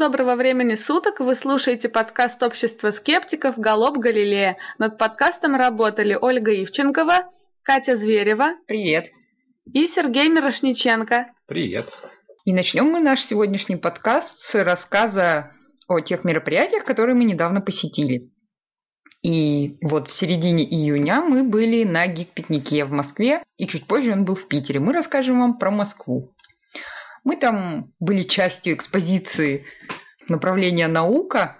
[0.00, 1.20] Доброго времени суток!
[1.20, 4.56] Вы слушаете подкаст общества скептиков «Голоб Галилея».
[4.78, 7.30] Над подкастом работали Ольга Ивченкова,
[7.62, 8.54] Катя Зверева.
[8.66, 9.10] Привет.
[9.70, 11.26] И Сергей Мирошниченко.
[11.46, 11.86] Привет.
[12.46, 15.50] И начнем мы наш сегодняшний подкаст с рассказа
[15.86, 18.30] о тех мероприятиях, которые мы недавно посетили.
[19.22, 24.24] И вот в середине июня мы были на гик-пикнике в Москве, и чуть позже он
[24.24, 24.80] был в Питере.
[24.80, 26.32] Мы расскажем вам про Москву.
[27.24, 29.66] Мы там были частью экспозиции
[30.28, 31.58] направления наука,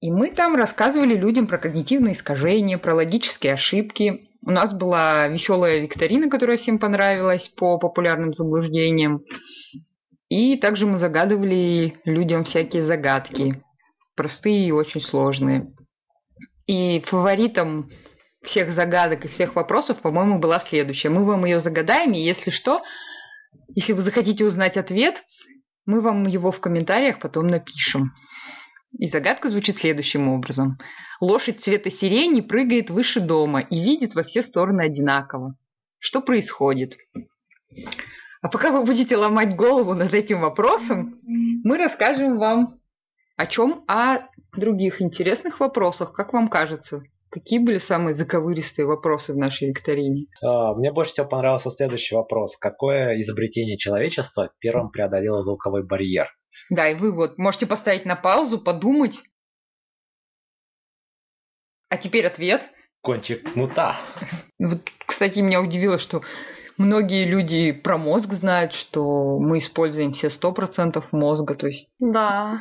[0.00, 4.28] и мы там рассказывали людям про когнитивные искажения, про логические ошибки.
[4.46, 9.22] У нас была веселая викторина, которая всем понравилась по популярным заблуждениям.
[10.28, 13.62] И также мы загадывали людям всякие загадки,
[14.14, 15.72] простые и очень сложные.
[16.66, 17.90] И фаворитом
[18.42, 21.08] всех загадок и всех вопросов, по-моему, была следующая.
[21.08, 22.82] Мы вам ее загадаем, и если что,
[23.68, 25.22] если вы захотите узнать ответ,
[25.86, 28.12] мы вам его в комментариях потом напишем.
[28.98, 30.78] И загадка звучит следующим образом.
[31.20, 35.54] Лошадь цвета сирени прыгает выше дома и видит во все стороны одинаково.
[35.98, 36.96] Что происходит?
[38.40, 42.78] А пока вы будете ломать голову над этим вопросом, мы расскажем вам
[43.36, 43.84] о чем?
[43.88, 44.18] О
[44.56, 47.02] других интересных вопросах, как вам кажется?
[47.30, 50.26] Какие были самые заковыристые вопросы в нашей викторине?
[50.42, 52.56] А, мне больше всего понравился следующий вопрос.
[52.58, 56.28] Какое изобретение человечества первым преодолело звуковой барьер?
[56.70, 59.14] Да, и вы вот можете поставить на паузу, подумать.
[61.90, 62.62] А теперь ответ.
[63.02, 63.96] Кончик кнута.
[64.60, 66.22] Вот, кстати, меня удивило, что
[66.78, 71.88] многие люди про мозг знают, что мы используем все сто процентов мозга, то есть...
[72.00, 72.60] Да.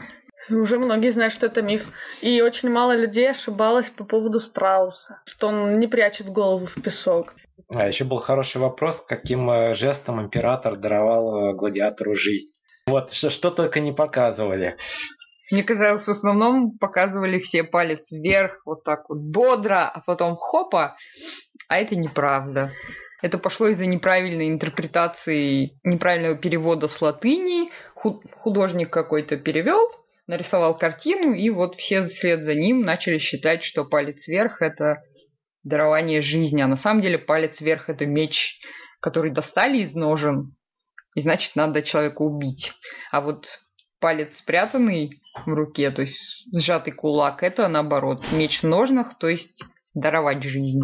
[0.50, 1.82] Уже многие знают, что это миф.
[2.22, 7.34] И очень мало людей ошибалось по поводу страуса, что он не прячет голову в песок.
[7.70, 12.52] А еще был хороший вопрос, каким э, жестом император даровал э, гладиатору жизнь.
[12.88, 14.78] Вот, что, что только не показывали.
[15.52, 20.96] Мне казалось, в основном показывали все палец вверх, вот так вот бодро, а потом хопа,
[21.68, 22.72] а это неправда.
[23.22, 27.72] Это пошло из-за неправильной интерпретации, неправильного перевода с латыни.
[27.96, 29.80] Художник какой-то перевел,
[30.28, 35.02] нарисовал картину, и вот все вслед за ним начали считать, что палец вверх– это
[35.64, 38.60] дарование жизни, а на самом деле палец вверх– это меч,
[39.00, 40.56] который достали из ножен,
[41.16, 42.72] и значит, надо человека убить.
[43.12, 43.46] А вот
[44.00, 46.18] палец спрятанный в руке, то есть
[46.54, 50.82] сжатый кулак, это наоборот, меч в ножнах, то есть даровать жизнь.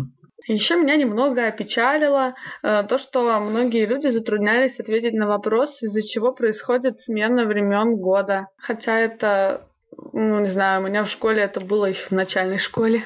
[0.48, 6.34] Еще меня немного опечалило э, то, что многие люди затруднялись ответить на вопрос, из-за чего
[6.34, 8.48] происходит смена времен года.
[8.58, 9.68] Хотя это,
[10.12, 13.04] ну не знаю, у меня в школе это было еще в начальной школе.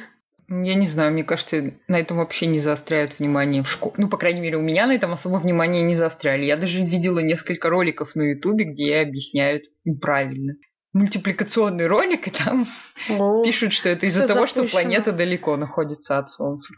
[0.49, 3.95] Я не знаю, мне кажется, на этом вообще не заостряют внимание в школе.
[3.97, 6.45] Ну, по крайней мере, у меня на этом особо внимание не заостряли.
[6.45, 10.53] Я даже видела несколько роликов на Ютубе, где объясняют неправильно.
[10.93, 12.65] Мультипликационный ролик, и там
[13.09, 14.67] О, пишут, что это из-за того, запущено.
[14.67, 16.73] что планета далеко находится от Солнца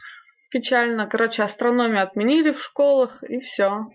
[0.49, 1.07] печально.
[1.07, 3.85] Короче, астрономию отменили в школах, и все.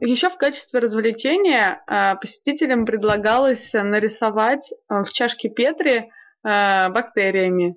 [0.00, 6.10] Еще в качестве развлечения э, посетителям предлагалось нарисовать э, в чашке Петри
[6.44, 7.76] э, бактериями.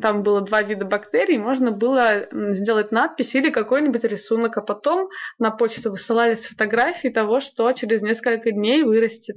[0.00, 5.50] Там было два вида бактерий, можно было сделать надпись или какой-нибудь рисунок, а потом на
[5.50, 9.36] почту высылались фотографии того, что через несколько дней вырастет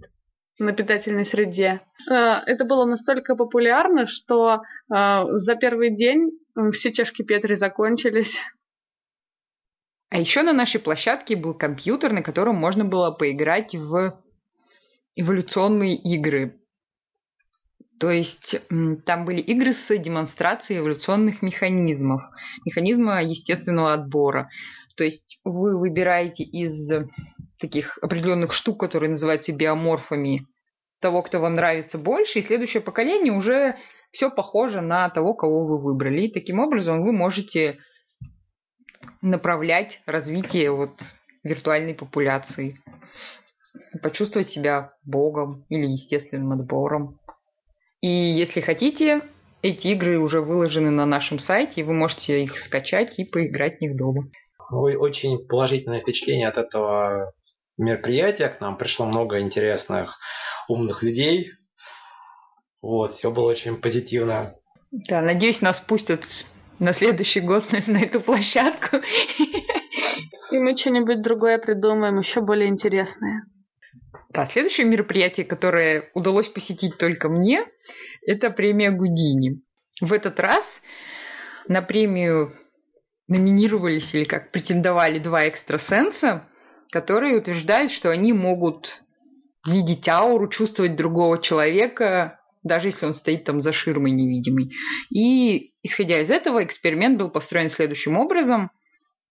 [0.60, 1.82] на питательной среде.
[2.08, 6.30] Это было настолько популярно, что за первый день
[6.74, 8.34] все чашки Петри закончились.
[10.10, 14.22] А еще на нашей площадке был компьютер, на котором можно было поиграть в
[15.16, 16.60] эволюционные игры.
[18.00, 18.56] То есть
[19.06, 22.22] там были игры с демонстрацией эволюционных механизмов,
[22.66, 24.50] механизма естественного отбора.
[24.98, 26.92] То есть вы выбираете из
[27.60, 30.46] таких определенных штук, которые называются биоморфами,
[31.00, 33.78] того, кто вам нравится больше, и следующее поколение уже
[34.14, 36.22] все похоже на того, кого вы выбрали.
[36.22, 37.80] И таким образом вы можете
[39.22, 40.92] направлять развитие вот
[41.44, 42.78] виртуальной популяции.
[44.02, 47.18] Почувствовать себя богом или естественным отбором.
[48.02, 49.22] И если хотите,
[49.64, 53.82] эти игры уже выложены на нашем сайте, и вы можете их скачать и поиграть в
[53.82, 54.30] них дома.
[54.70, 57.34] Очень положительное впечатление от этого
[57.78, 58.50] мероприятия.
[58.50, 60.18] К нам пришло много интересных
[60.68, 61.52] умных людей,
[62.84, 64.56] вот, все было очень позитивно.
[64.92, 66.22] Да, надеюсь, нас пустят
[66.80, 68.98] на следующий год на, эту площадку.
[70.52, 73.46] И мы что-нибудь другое придумаем, еще более интересное.
[74.32, 77.66] Да, следующее мероприятие, которое удалось посетить только мне,
[78.28, 79.62] это премия Гудини.
[80.02, 80.66] В этот раз
[81.70, 82.54] на премию
[83.30, 86.50] номинировались или как претендовали два экстрасенса,
[86.92, 88.88] которые утверждают, что они могут
[89.66, 94.72] видеть ауру, чувствовать другого человека, даже если он стоит там за ширмой невидимой.
[95.10, 98.72] И, исходя из этого, эксперимент был построен следующим образом.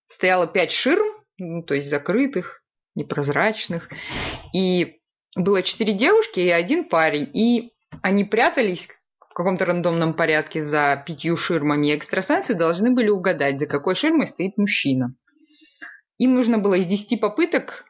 [0.09, 1.07] Стояло пять ширм,
[1.39, 2.63] ну, то есть закрытых,
[2.95, 3.89] непрозрачных,
[4.53, 4.99] и
[5.35, 8.87] было четыре девушки и один парень, и они прятались
[9.31, 14.29] в каком-то рандомном порядке за пятью ширмами, и экстрасенсы должны были угадать, за какой ширмой
[14.29, 15.15] стоит мужчина.
[16.19, 17.85] Им нужно было из десяти попыток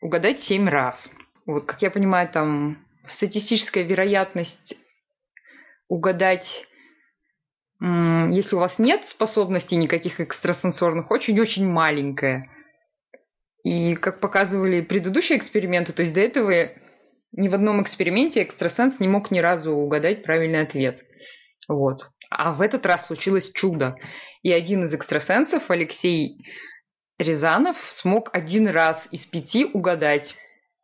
[0.00, 0.96] угадать семь раз.
[1.44, 2.78] Вот, как я понимаю, там
[3.12, 4.76] статистическая вероятность
[5.88, 6.46] угадать,
[7.80, 12.50] если у вас нет способностей никаких экстрасенсорных, очень-очень маленькая.
[13.64, 16.70] И как показывали предыдущие эксперименты, то есть до этого
[17.32, 21.00] ни в одном эксперименте экстрасенс не мог ни разу угадать правильный ответ.
[21.68, 22.02] Вот.
[22.30, 23.96] А в этот раз случилось чудо.
[24.42, 26.38] И один из экстрасенсов, Алексей
[27.18, 30.34] Рязанов, смог один раз из пяти угадать,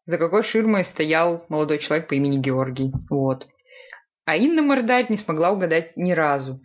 [0.07, 2.93] за какой ширмой стоял молодой человек по имени Георгий.
[3.11, 3.47] Вот.
[4.27, 6.61] А Инна Мордарь не смогла угадать ни разу.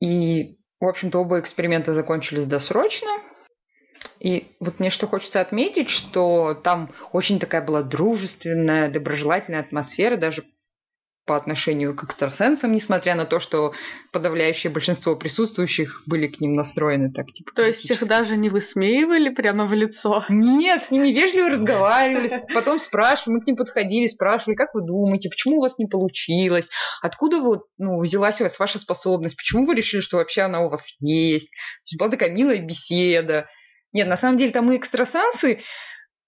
[0.00, 3.08] И, в общем-то, оба эксперимента закончились досрочно.
[4.20, 10.44] И вот мне что хочется отметить, что там очень такая была дружественная, доброжелательная атмосфера, даже
[11.26, 13.72] по отношению к экстрасенсам, несмотря на то, что
[14.12, 17.50] подавляющее большинство присутствующих были к ним настроены так, типа.
[17.54, 20.24] То есть их даже не высмеивали прямо в лицо?
[20.28, 25.28] Нет, с ними вежливо разговаривали, потом спрашивали, мы к ним подходили, спрашивали, как вы думаете,
[25.28, 26.66] почему у вас не получилось,
[27.02, 30.68] откуда вот, ну, взялась у вас ваша способность, почему вы решили, что вообще она у
[30.68, 31.50] вас есть.
[31.50, 33.46] То есть была такая милая беседа.
[33.92, 35.60] Нет, на самом деле там и экстрасенсы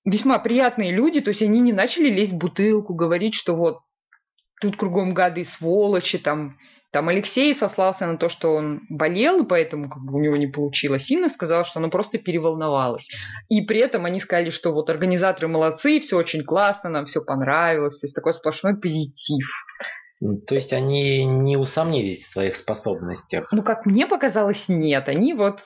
[0.05, 3.79] весьма приятные люди, то есть они не начали лезть в бутылку, говорить, что вот
[4.61, 6.57] тут кругом гады и сволочи, там,
[6.91, 10.47] там Алексей сослался на то, что он болел, и поэтому как бы у него не
[10.47, 11.11] получилось.
[11.11, 13.07] Инна сказала, что она просто переволновалась.
[13.49, 18.01] И при этом они сказали, что вот организаторы молодцы, все очень классно, нам все понравилось,
[18.01, 19.47] то есть такой сплошной позитив.
[20.47, 23.49] То есть они не усомнились в своих способностях?
[23.53, 25.09] Ну, как мне показалось, нет.
[25.09, 25.61] Они вот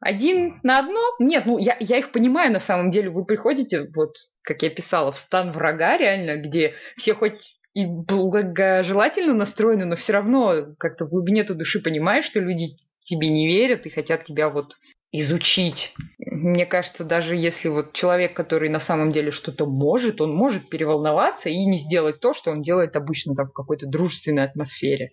[0.00, 1.00] один на одно?
[1.20, 3.10] Нет, ну я, я их понимаю на самом деле.
[3.10, 7.40] Вы приходите, вот как я писала, в стан врага реально, где все хоть
[7.74, 13.28] и благожелательно настроены, но все равно как-то в глубине той души понимаешь, что люди тебе
[13.28, 14.74] не верят и хотят тебя вот
[15.10, 15.92] изучить.
[16.18, 21.48] Мне кажется, даже если вот человек, который на самом деле что-то может, он может переволноваться
[21.48, 25.10] и не сделать то, что он делает обычно там в какой-то дружественной атмосфере.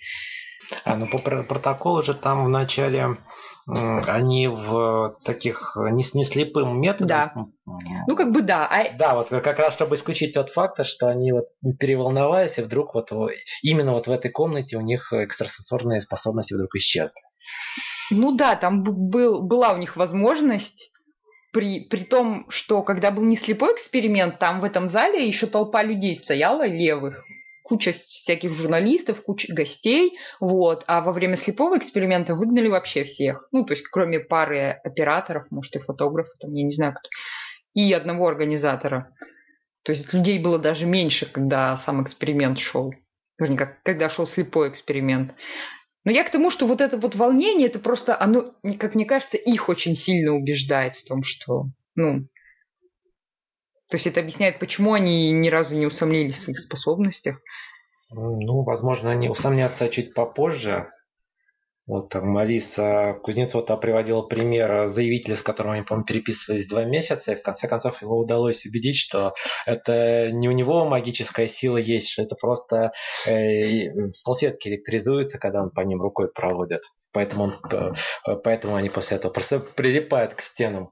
[0.86, 3.18] А, ну по протоколу же там в начале
[3.72, 7.08] они в таких не, не слепым методом.
[7.08, 7.34] Да.
[8.08, 8.68] Ну, как бы да.
[8.68, 8.98] А...
[8.98, 11.46] Да, вот как раз чтобы исключить тот факт, что они вот
[11.80, 13.10] переволновались, и вдруг вот
[13.62, 17.22] именно вот в этой комнате у них экстрасенсорные способности вдруг исчезли.
[18.12, 20.92] Ну да, там был, была у них возможность
[21.52, 25.84] при, при том, что когда был не слепой эксперимент, там в этом зале еще толпа
[25.84, 27.24] людей стояла левых,
[27.70, 33.64] куча всяких журналистов, куча гостей, вот, а во время слепого эксперимента выгнали вообще всех, ну,
[33.64, 37.08] то есть кроме пары операторов, может, и фотографов, там, я не знаю кто,
[37.76, 39.14] и одного организатора.
[39.84, 42.94] То есть людей было даже меньше, когда сам эксперимент шел.
[43.40, 45.34] Вернее, как, когда шел слепой эксперимент.
[46.04, 49.38] Но я к тому, что вот это вот волнение, это просто, оно, как мне кажется,
[49.38, 51.66] их очень сильно убеждает в том, что,
[51.96, 52.26] ну,
[53.90, 57.38] то есть это объясняет, почему они ни разу не усомнились в своих способностях.
[58.12, 60.88] Ну, возможно, они усомнятся чуть попозже.
[61.90, 67.36] Вот там Алиса Кузнецова приводила пример заявителя, с которым они, по-моему, переписывались два месяца, и
[67.36, 69.34] в конце концов его удалось убедить, что
[69.66, 72.92] это не у него магическая сила есть, что это просто
[73.26, 76.82] э, салфетки электризуются, когда он по ним рукой проводит.
[77.12, 80.92] Поэтому, он, э, поэтому они после этого просто прилипают к стенам.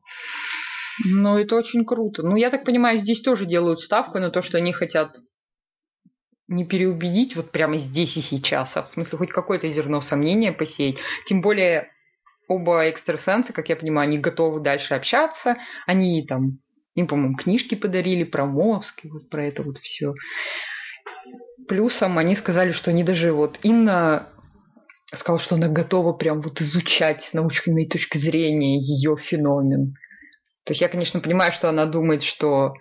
[1.06, 2.24] Ну, это очень круто.
[2.24, 5.16] Ну, я так понимаю, здесь тоже делают ставку на то, что они хотят
[6.48, 10.96] не переубедить вот прямо здесь и сейчас, а в смысле хоть какое-то зерно сомнения посеять.
[11.27, 11.89] Тем более
[12.48, 15.58] оба экстрасенса, как я понимаю, они готовы дальше общаться.
[15.86, 16.60] Они там,
[16.96, 20.13] им, по-моему, книжки подарили про мозг и вот про это вот все.
[21.68, 24.30] Плюсом они сказали, что они даже вот Инна
[25.13, 29.96] сказала, что она готова прям вот изучать с научной точки зрения ее феномен.
[30.68, 32.74] То есть я, конечно, понимаю, что она думает, что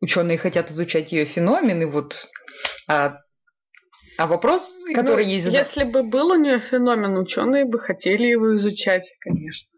[0.00, 2.14] ученые хотят изучать ее феномен, и вот
[2.88, 3.16] а,
[4.16, 4.62] а вопрос,
[4.94, 5.64] который ну, ей задал...
[5.64, 9.68] Если бы был у нее феномен, ученые бы хотели его изучать, конечно.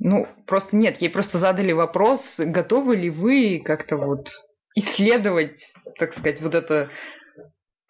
[0.00, 4.26] Ну, просто нет, ей просто задали вопрос, готовы ли вы как-то вот
[4.74, 5.60] исследовать,
[6.00, 6.90] так сказать, вот это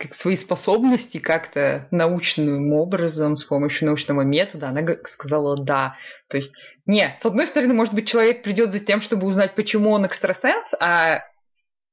[0.03, 4.83] как свои способности как-то научным образом, с помощью научного метода, она
[5.13, 5.95] сказала да.
[6.29, 6.53] То есть,
[6.87, 10.67] нет, с одной стороны, может быть, человек придет за тем, чтобы узнать, почему он экстрасенс,
[10.81, 11.21] а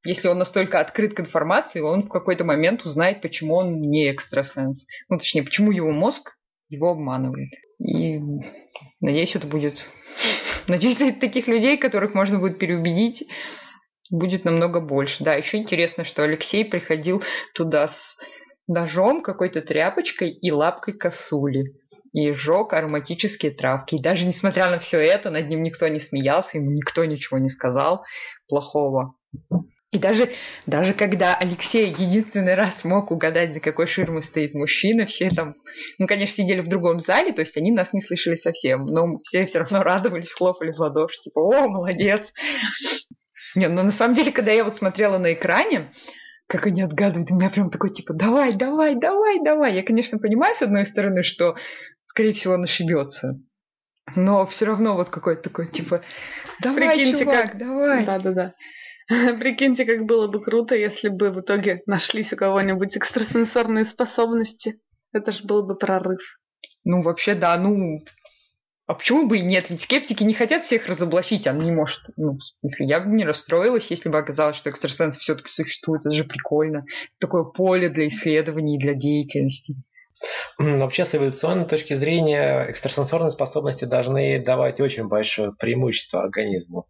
[0.04, 4.86] если он настолько открыт к информации, он в какой-то момент узнает, почему он не экстрасенс.
[5.10, 6.36] Ну, точнее, почему его мозг
[6.70, 7.50] его обманывает.
[7.80, 8.20] И
[9.02, 9.76] надеюсь, это будет...
[10.68, 13.24] Надеюсь, таких людей, которых можно будет переубедить,
[14.12, 15.24] будет намного больше.
[15.24, 17.24] Да, еще интересно, что Алексей приходил
[17.54, 18.18] туда с
[18.68, 21.74] ножом, какой-то тряпочкой и лапкой косули.
[22.12, 23.96] И сжег ароматические травки.
[23.96, 27.50] И даже несмотря на все это, над ним никто не смеялся, ему никто ничего не
[27.50, 28.04] сказал
[28.48, 29.14] плохого.
[29.92, 30.30] И даже,
[30.68, 35.56] даже когда Алексей единственный раз смог угадать, за какой ширмой стоит мужчина, все там,
[35.98, 39.48] ну, конечно, сидели в другом зале, то есть они нас не слышали совсем, но все
[39.48, 42.22] все равно радовались, хлопали в ладоши, типа, о, молодец.
[43.56, 45.92] Не, ну на самом деле, когда я вот смотрела на экране,
[46.48, 49.76] как они отгадывают, у меня прям такой, типа, давай, давай, давай, давай.
[49.76, 51.56] Я, конечно, понимаю, с одной стороны, что,
[52.08, 53.40] скорее всего, он ошибется.
[54.16, 56.04] Но все равно вот какой-то такой, типа,
[56.62, 57.58] давай, Прикиньте, чувак, как...
[57.60, 58.06] давай.
[58.06, 58.54] Да-да-да.
[59.40, 64.80] Прикиньте, как было бы круто, если бы в итоге нашлись у кого-нибудь экстрасенсорные способности.
[65.14, 66.20] Это же был бы прорыв.
[66.84, 68.00] Ну, вообще, да, ну,
[68.90, 69.70] а почему бы и нет?
[69.70, 72.00] Ведь скептики не хотят всех разоблачить, а не может.
[72.18, 76.08] Ну, в смысле, я бы не расстроилась, если бы оказалось, что экстрасенсы все-таки существуют.
[76.08, 76.86] Это же прикольно.
[77.20, 79.76] Такое поле для исследований и для деятельности.
[80.58, 86.88] Вообще, с эволюционной точки зрения, экстрасенсорные способности должны давать очень большое преимущество организму.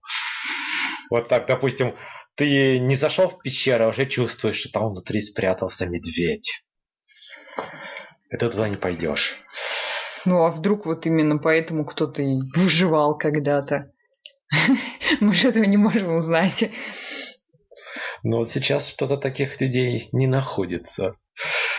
[1.09, 1.97] Вот так, допустим,
[2.35, 6.49] ты не зашел в пещеру, а уже чувствуешь, что там внутри спрятался медведь.
[8.29, 9.35] Ты туда не пойдешь.
[10.25, 13.91] Ну а вдруг вот именно поэтому кто-то и выживал когда-то?
[15.19, 16.71] Мы же этого не можем узнать.
[18.23, 21.15] Но вот сейчас что-то таких людей не находится,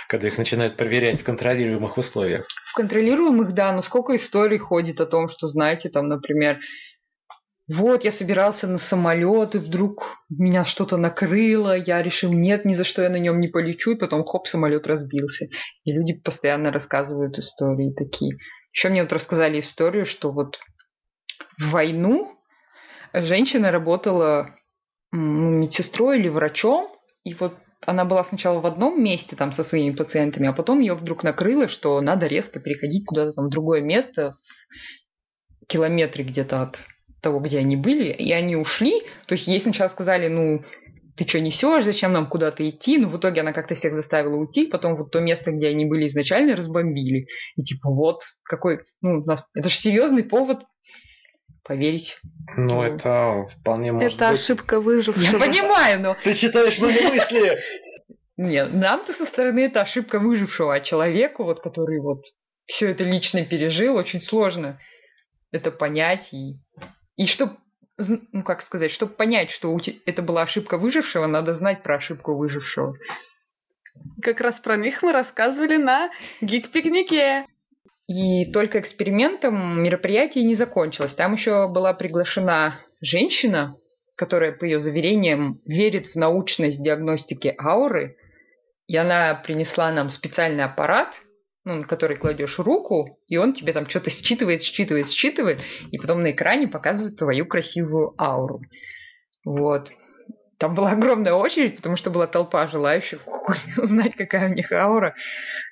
[0.08, 2.46] когда их начинают проверять в контролируемых условиях.
[2.72, 6.58] В контролируемых, да, но сколько историй ходит о том, что, знаете, там, например,
[7.72, 12.84] вот, я собирался на самолет, и вдруг меня что-то накрыло, я решил, нет, ни за
[12.84, 15.46] что я на нем не полечу, и потом хоп, самолет разбился.
[15.84, 18.38] И люди постоянно рассказывают истории такие.
[18.72, 20.58] Еще мне вот рассказали историю, что вот
[21.58, 22.36] в войну
[23.12, 24.56] женщина работала
[25.12, 26.90] медсестрой или врачом,
[27.22, 27.54] и вот
[27.86, 31.68] она была сначала в одном месте там со своими пациентами, а потом ее вдруг накрыло,
[31.68, 34.38] что надо резко переходить куда-то там в другое место,
[35.68, 36.76] километры где-то от
[37.20, 39.02] того, где они были, и они ушли.
[39.26, 40.62] То есть ей сначала сказали, ну,
[41.16, 42.98] ты что несешь, зачем нам куда-то идти?
[42.98, 46.08] Но в итоге она как-то всех заставила уйти, потом вот то место, где они были
[46.08, 47.26] изначально, разбомбили.
[47.56, 49.24] И типа вот какой, ну,
[49.54, 50.62] это же серьезный повод
[51.62, 52.16] поверить.
[52.56, 54.40] Ну, ну, это вполне может это быть.
[54.40, 55.22] Это ошибка выжившего.
[55.22, 56.16] Я понимаю, но...
[56.24, 57.58] Ты читаешь мои мысли!
[58.36, 62.22] Нет, нам-то со стороны это ошибка выжившего, а человеку, вот, который вот
[62.64, 64.78] все это лично пережил, очень сложно
[65.52, 66.54] это понять и
[67.20, 67.58] и чтобы,
[67.98, 72.94] ну как сказать, чтобы понять, что это была ошибка выжившего, надо знать про ошибку выжившего.
[74.22, 76.08] Как раз про них мы рассказывали на
[76.40, 77.44] гик-пикнике.
[78.06, 81.14] И только экспериментом мероприятие не закончилось.
[81.14, 83.76] Там еще была приглашена женщина,
[84.16, 88.16] которая, по ее заверениям, верит в научность диагностики ауры.
[88.86, 91.12] И она принесла нам специальный аппарат–
[91.64, 96.22] ну, на который кладешь руку, и он тебе там что-то считывает, считывает, считывает, и потом
[96.22, 98.60] на экране показывает твою красивую ауру.
[99.44, 99.90] Вот.
[100.58, 103.20] Там была огромная очередь, потому что была толпа желающих
[103.78, 105.14] узнать, какая у них аура.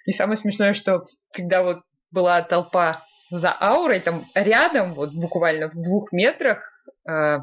[0.06, 5.74] И самое смешное, что когда вот была толпа за аурой, там рядом, вот буквально в
[5.74, 6.62] двух метрах,
[7.06, 7.38] э,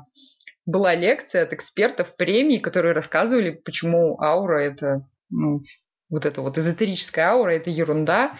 [0.65, 5.61] была лекция от экспертов премии, которые рассказывали, почему аура это ну,
[6.15, 8.38] вот эта вот эзотерическая аура, это ерунда.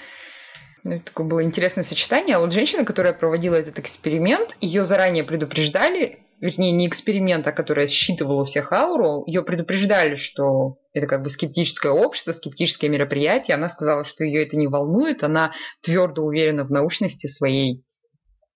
[0.86, 2.38] Ну, такое было интересное сочетание.
[2.38, 7.88] А вот женщина, которая проводила этот эксперимент, ее заранее предупреждали, вернее, не эксперимент, а которая
[7.88, 13.56] считывала всех ауру, ее предупреждали, что это как бы скептическое общество, скептическое мероприятие.
[13.56, 15.54] Она сказала, что ее это не волнует, она
[15.84, 17.84] твердо уверена в научности своей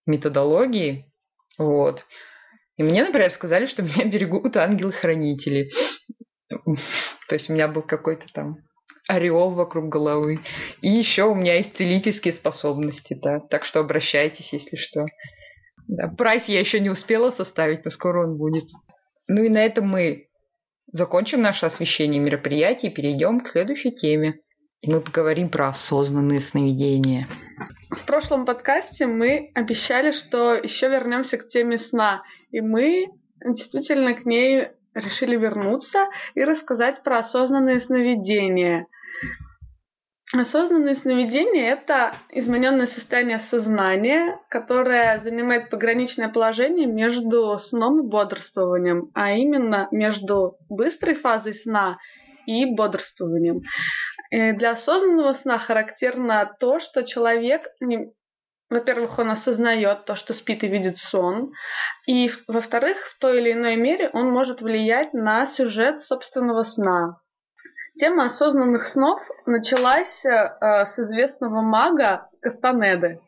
[0.06, 1.08] методологии.
[1.58, 2.06] Вот.
[2.78, 5.72] И мне, например, сказали, что меня берегут ангелы-хранители.
[6.48, 8.58] То есть у меня был какой-то там
[9.10, 10.39] ореол вокруг головы.
[10.82, 13.39] И еще у меня есть целительские способности, да.
[13.39, 15.06] Так что обращайтесь, если что.
[15.88, 18.66] Да, прайс я еще не успела составить, но скоро он будет.
[19.28, 20.28] Ну и на этом мы
[20.92, 24.36] закончим наше освещение мероприятий и перейдем к следующей теме.
[24.82, 27.28] И мы поговорим про осознанные сновидения.
[27.89, 32.22] В прошлом подкасте мы обещали, что еще вернемся к теме сна.
[32.51, 33.08] И мы
[33.44, 38.86] действительно к ней решили вернуться и рассказать про осознанные сновидения–
[40.32, 49.32] Осознанное сновидение– это измененное состояние сознания, которое занимает пограничное положение между сном и бодрствованием, а
[49.32, 51.98] именно между быстрой фазой сна
[52.46, 53.62] и бодрствованием.
[54.30, 57.63] И для осознанного сна характерно то, что человек
[58.70, 61.51] во-первых, он осознает то, что спит и видит сон,
[62.06, 67.18] и, во-вторых, в той или иной мере он может влиять на сюжет собственного сна.
[68.00, 70.29] Тема осознанных снов началась э,
[70.86, 73.20] с известного мага Кастанеды.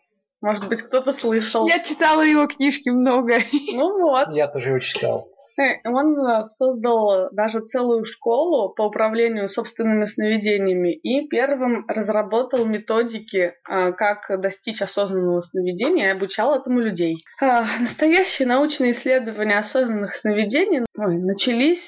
[0.42, 1.68] Может быть, кто-то слышал.
[1.68, 3.34] Я читала его книжки много.
[3.74, 4.30] Ну вот.
[4.32, 5.26] Я тоже его читал.
[5.60, 13.54] Э, он э, создал даже целую школу по управлению собственными сновидениями и первым разработал методики,
[13.70, 17.18] э, как достичь осознанного сновидения и обучал этому людей.
[17.40, 21.82] Настоящие научные исследования осознанных сновидений начались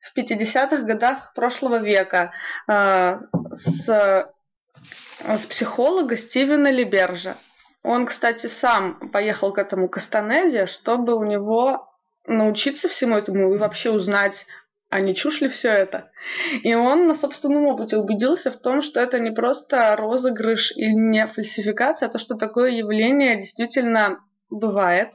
[0.00, 2.32] в 50-х годах прошлого века
[2.68, 3.20] э,
[3.52, 4.28] с,
[5.18, 7.36] с психолога Стивена Либержа.
[7.82, 11.88] Он, кстати, сам поехал к этому Кастанеде, чтобы у него
[12.26, 14.34] научиться всему этому и вообще узнать,
[14.90, 16.10] а не чушь ли все это.
[16.62, 21.26] И он на собственном опыте убедился в том, что это не просто розыгрыш и не
[21.26, 25.10] фальсификация, а то, что такое явление действительно бывает.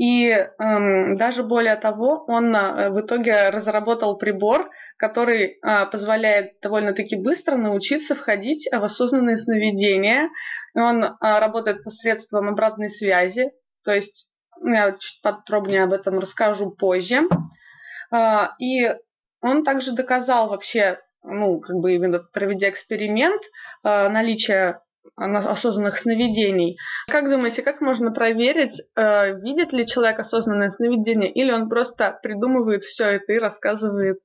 [0.00, 7.16] И эм, даже более того, он э, в итоге разработал прибор, который э, позволяет довольно-таки
[7.16, 10.30] быстро научиться входить в осознанные сновидения.
[10.74, 13.50] И он э, работает посредством обратной связи,
[13.84, 14.26] то есть
[14.64, 17.28] я чуть подробнее об этом расскажу позже.
[18.10, 18.88] Э, и
[19.42, 23.42] он также доказал вообще, ну, как бы именно проведя эксперимент,
[23.84, 24.80] э, наличие
[25.16, 26.78] осознанных сновидений.
[27.08, 32.82] Как думаете, как можно проверить, э, видит ли человек осознанное сновидение, или он просто придумывает
[32.84, 34.18] все это и рассказывает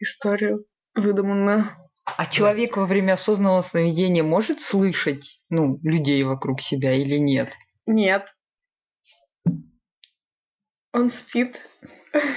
[0.00, 0.64] историю
[0.94, 1.70] выдуманную?
[2.04, 7.50] А человек во время осознанного сновидения может слышать, ну, людей вокруг себя или нет?
[7.86, 8.24] Нет.
[10.94, 11.54] Он спит.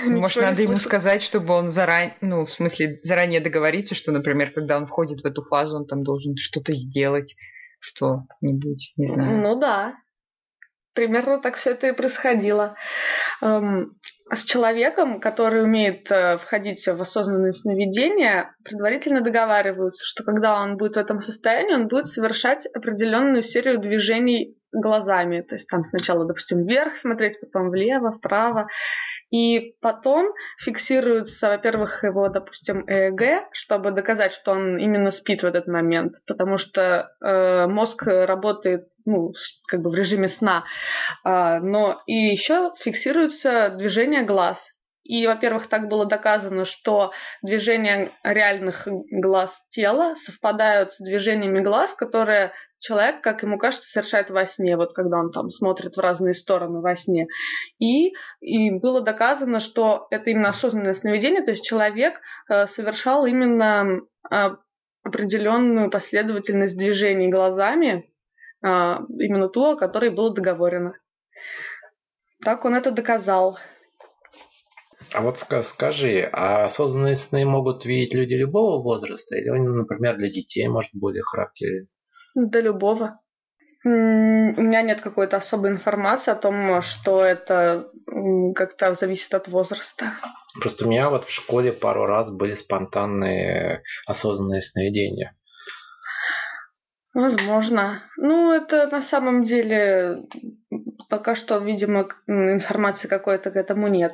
[0.06, 4.78] Может, надо ему сказать, чтобы он заранее, ну, в смысле, заранее договориться, что, например, когда
[4.78, 7.34] он входит в эту фазу, он там должен что-то сделать
[7.82, 9.42] что-нибудь, не знаю.
[9.42, 9.96] Ну да.
[10.94, 12.76] Примерно так все это и происходило.
[13.42, 13.94] Эм,
[14.30, 20.96] с человеком, который умеет э, входить в осознанные сновидения, предварительно договариваются, что когда он будет
[20.96, 25.42] в этом состоянии, он будет совершать определенную серию движений глазами.
[25.42, 28.68] То есть там сначала, допустим, вверх смотреть, потом влево, вправо.
[29.32, 30.28] И потом
[30.60, 36.58] фиксируется, во-первых, его, допустим, ЭЭГ, чтобы доказать, что он именно спит в этот момент, потому
[36.58, 39.32] что э, мозг работает ну,
[39.68, 40.66] как бы в режиме сна.
[41.26, 44.58] Э, но и еще фиксируется движение глаз.
[45.12, 52.54] И, во-первых, так было доказано, что движения реальных глаз тела совпадают с движениями глаз, которые
[52.80, 56.80] человек, как ему кажется, совершает во сне, вот когда он там смотрит в разные стороны
[56.80, 57.28] во сне.
[57.78, 62.14] И, и было доказано, что это именно осознанное сновидение, то есть человек
[62.50, 64.00] э, совершал именно
[64.32, 64.50] э,
[65.04, 68.10] определенную последовательность движений глазами,
[68.64, 68.68] э,
[69.20, 70.94] именно ту, о которой было договорено.
[72.46, 73.60] Так он это доказал.
[75.14, 79.36] А вот скажи, а осознанные сны могут видеть люди любого возраста?
[79.36, 81.88] Или он, например, для детей может более характерен?
[82.36, 83.20] До любого.
[83.84, 87.90] У меня нет какой-то особой информации о том, что это
[88.56, 90.14] как-то зависит от возраста.
[90.62, 95.36] Просто у меня вот в школе пару раз были спонтанные осознанные сновидения.
[97.14, 98.04] Возможно.
[98.18, 100.24] Ну, это на самом деле
[101.10, 104.14] пока что, видимо, информации какой-то к этому нет.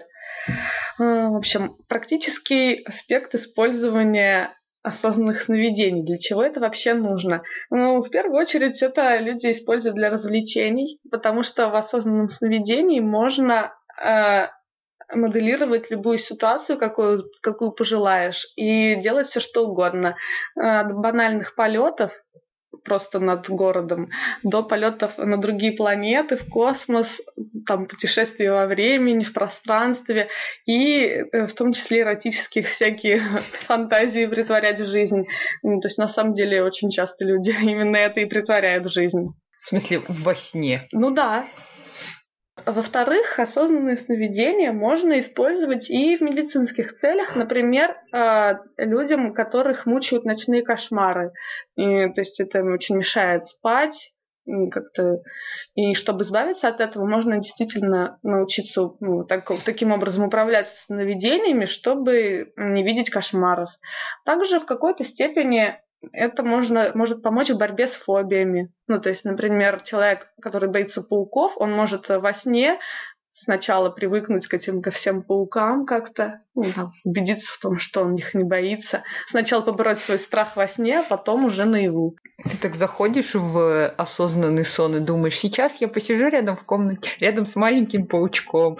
[1.00, 6.04] А, в общем, практический аспект использования осознанных сновидений.
[6.04, 7.44] Для чего это вообще нужно?
[7.70, 13.74] Ну, в первую очередь, это люди используют для развлечений, потому что в осознанном сновидении можно
[14.02, 14.48] э,
[15.14, 20.16] моделировать любую ситуацию, какую, какую пожелаешь, и делать все что угодно.
[20.56, 22.12] От банальных полетов
[22.84, 24.10] просто над городом,
[24.44, 27.08] до полетов на другие планеты, в космос,
[27.66, 30.30] там путешествия во времени, в пространстве,
[30.66, 33.22] и э, в том числе эротических всякие
[33.68, 35.26] фантазии притворять в жизнь.
[35.64, 39.34] Ну, то есть на самом деле очень часто люди именно это и притворяют в жизнь.
[39.60, 40.88] В смысле, во сне?
[40.94, 41.48] Ну да.
[42.66, 50.64] Во-вторых, осознанные сновидения можно использовать и в медицинских целях, например, э, людям, которых мучают ночные
[50.64, 51.32] кошмары.
[51.76, 54.12] И, то есть это очень мешает спать,
[54.72, 55.22] как-то
[55.76, 62.54] и чтобы избавиться от этого, можно действительно научиться ну, так, таким образом управлять сновидениями, чтобы
[62.56, 63.70] не видеть кошмаров.
[64.26, 65.80] Также в какой-то степени
[66.12, 68.70] это можно, может помочь в борьбе с фобиями.
[68.88, 72.80] Ну, то есть, например, человек, который боится пауков, он может во сне
[73.44, 78.16] сначала привыкнуть к этим ко всем паукам как-то, ну, там, убедиться в том, что он
[78.16, 79.04] их не боится.
[79.30, 82.16] Сначала побороть свой страх во сне, а потом уже наяву.
[82.50, 87.46] Ты так заходишь в осознанный сон и думаешь, сейчас я посижу рядом в комнате, рядом
[87.46, 88.80] с маленьким паучком,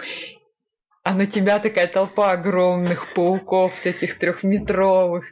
[1.04, 5.24] а на тебя такая толпа огромных пауков, таких трехметровых.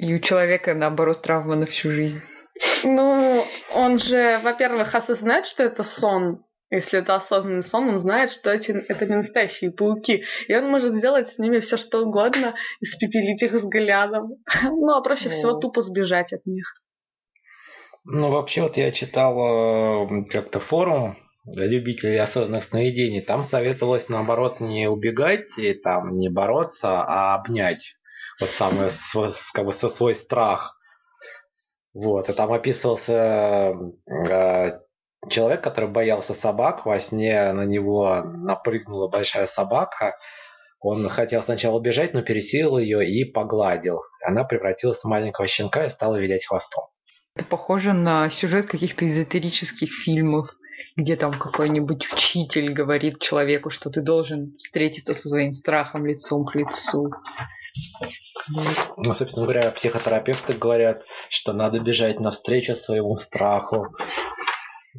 [0.00, 2.22] И у человека, наоборот, травма на всю жизнь.
[2.84, 8.50] Ну, он же, во-первых, осознает, что это сон, если это осознанный сон, он знает, что
[8.50, 10.22] эти, это не настоящие пауки.
[10.48, 14.36] И он может сделать с ними все что угодно, испепелить их взглядом.
[14.64, 16.64] Ну, а проще всего тупо сбежать от них.
[18.04, 23.20] Ну, вообще, вот я читал э, как-то форум для любителей осознанных сновидений.
[23.20, 27.82] Там советовалось, наоборот, не убегать и там не бороться, а обнять.
[28.40, 28.90] Вот самый,
[29.52, 30.76] как бы, свой страх.
[31.92, 33.74] Вот, и там описывался
[34.08, 34.70] э,
[35.28, 40.16] человек, который боялся собак, во сне на него напрыгнула большая собака.
[40.80, 44.00] Он хотел сначала убежать, но пересилил ее и погладил.
[44.24, 46.84] Она превратилась в маленького щенка и стала вилять хвостом.
[47.34, 50.48] Это похоже на сюжет каких-то эзотерических фильмов,
[50.96, 56.54] где там какой-нибудь учитель говорит человеку, что ты должен встретиться со своим страхом лицом к
[56.54, 57.10] лицу.
[58.96, 63.86] Ну, собственно говоря, психотерапевты говорят, что надо бежать навстречу своему страху,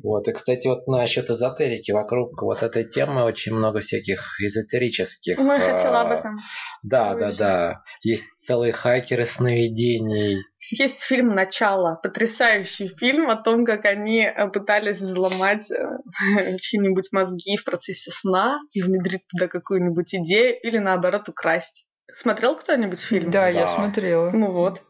[0.03, 5.37] вот, и, кстати, вот насчет эзотерики, вокруг вот этой темы очень много всяких эзотерических...
[5.37, 6.37] Я хотела об этом.
[6.81, 7.81] Да, да, да.
[8.01, 10.43] Есть целые хакеры сновидений.
[10.71, 15.75] Есть фильм «Начало», потрясающий фильм о том, как они э, пытались взломать э,
[16.59, 21.85] чьи-нибудь мозги в процессе сна и внедрить туда какую-нибудь идею или, наоборот, украсть.
[22.19, 23.31] Смотрел кто-нибудь фильм?
[23.31, 24.31] Да, да, я смотрела.
[24.31, 24.81] Ну вот.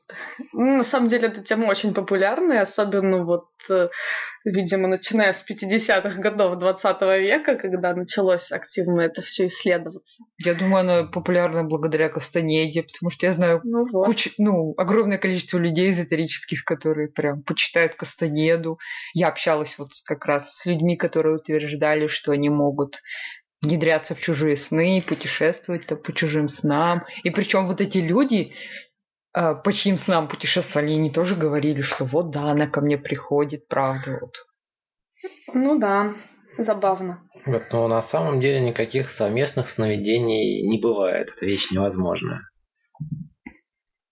[0.53, 3.87] Ну, на самом деле эта тема очень популярная, особенно вот, э,
[4.43, 10.23] видимо, начиная с 50-х годов 20 века, когда началось активно это все исследоваться.
[10.43, 14.05] Я думаю, она популярна благодаря Кастанеде, потому что я знаю ну, вот.
[14.05, 18.79] кучу, ну, огромное количество людей эзотерических, которые прям почитают Кастанеду.
[19.13, 22.95] Я общалась вот как раз с людьми, которые утверждали, что они могут
[23.61, 27.03] внедряться в чужие сны, путешествовать по чужим снам.
[27.23, 28.53] И причем вот эти люди,
[29.33, 33.67] а, по чьим снам путешествовали, они тоже говорили, что вот да, она ко мне приходит,
[33.67, 34.19] правда.
[34.21, 34.33] Вот.
[35.53, 36.15] Ну да,
[36.57, 37.21] забавно.
[37.45, 41.31] Вот, но на самом деле никаких совместных сновидений не бывает.
[41.35, 42.41] Это вещь невозможная.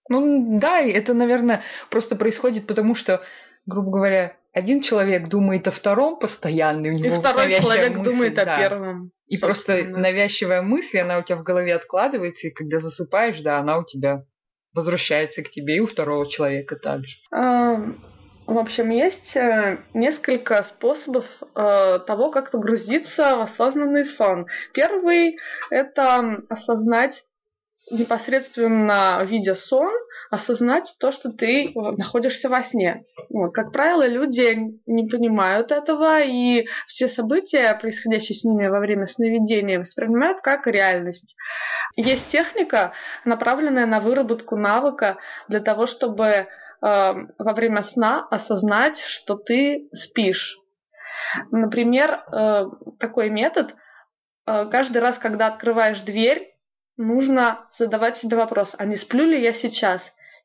[0.08, 3.22] Ну да, это, наверное, просто происходит потому, что,
[3.66, 8.34] грубо говоря, один человек думает о втором постоянно, у него и второй человек мысль, думает
[8.34, 8.42] да.
[8.42, 9.12] о первом.
[9.26, 13.78] И просто навязчивая мысль, она у тебя в голове откладывается, и когда засыпаешь, да, она
[13.78, 14.24] у тебя
[14.74, 17.14] возвращается к тебе и у второго человека также.
[17.32, 17.76] А,
[18.46, 24.46] в общем, есть э, несколько способов э, того, как погрузиться в осознанный сон.
[24.74, 25.36] Первый–
[25.70, 27.24] это осознать
[27.90, 29.92] непосредственно видя сон,
[30.30, 33.04] осознать то, что ты находишься во сне.
[33.30, 33.52] Вот.
[33.52, 39.80] Как правило, люди не понимают этого, и все события, происходящие с ними во время сновидения,
[39.80, 41.34] воспринимают как реальность.
[41.96, 42.92] Есть техника,
[43.24, 46.46] направленная на выработку навыка для того, чтобы э,
[46.80, 50.56] во время сна осознать, что ты спишь.
[51.50, 52.64] Например, э,
[53.00, 53.74] такой метод.
[54.46, 56.50] Э, каждый раз, когда открываешь дверь,
[57.00, 60.02] нужно задавать себе вопрос, а не сплю ли я сейчас?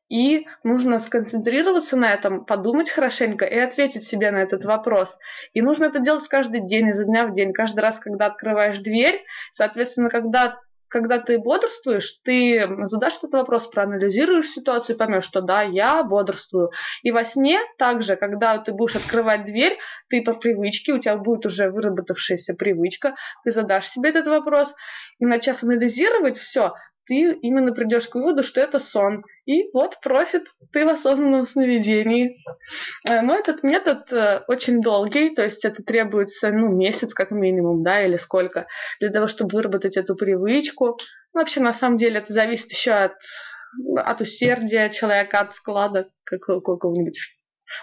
[0.08, 5.08] И нужно сконцентрироваться на этом, подумать хорошенько и ответить себе на этот вопрос.
[5.52, 9.24] И нужно это делать каждый день, изо дня в день, каждый раз, когда открываешь дверь.
[9.54, 15.62] Соответственно, когда когда ты бодрствуешь, ты задашь этот вопрос, проанализируешь ситуацию и поймешь, что да,
[15.62, 16.70] я бодрствую.
[17.02, 21.46] И во сне также, когда ты будешь открывать дверь, ты по привычке, у тебя будет
[21.46, 24.72] уже выработавшаяся привычка, ты задашь себе этот вопрос,
[25.18, 26.72] и начав анализировать все,
[27.06, 29.24] ты именно придешь к выводу, что это сон.
[29.46, 32.36] И вот просит ты в осознанном сновидении.
[33.06, 37.82] Э, но этот метод э, очень долгий, то есть это требуется ну, месяц как минимум,
[37.82, 38.66] да, или сколько,
[39.00, 40.98] для того, чтобы выработать эту привычку.
[41.34, 43.12] Ну, вообще, на самом деле, это зависит еще от,
[43.96, 47.18] от усердия человека, от склада какого-нибудь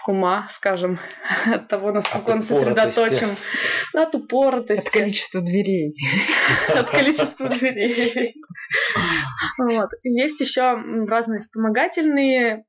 [0.06, 0.98] ума, скажем,
[1.46, 3.36] от того, насколько от он сосредоточен,
[3.94, 4.86] от упоротости.
[4.86, 5.94] От количества дверей.
[6.68, 8.34] От количества дверей.
[9.58, 9.90] Вот.
[10.02, 12.64] Есть еще разные вспомогательные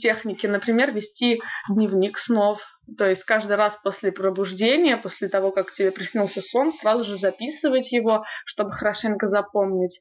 [0.00, 2.60] техники, например, вести дневник снов.
[2.98, 7.92] То есть каждый раз после пробуждения, после того, как тебе приснился сон, сразу же записывать
[7.92, 10.00] его, чтобы хорошенько запомнить.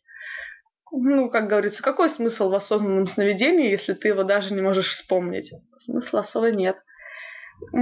[0.92, 5.52] Ну, как говорится, какой смысл в осознанном сновидении, если ты его даже не можешь вспомнить?
[5.86, 6.78] Смысла особо нет.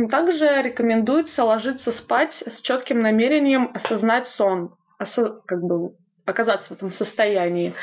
[0.09, 5.91] Также рекомендуется ложиться спать с четким намерением осознать сон, осо- как бы
[6.25, 7.73] оказаться в этом состоянии.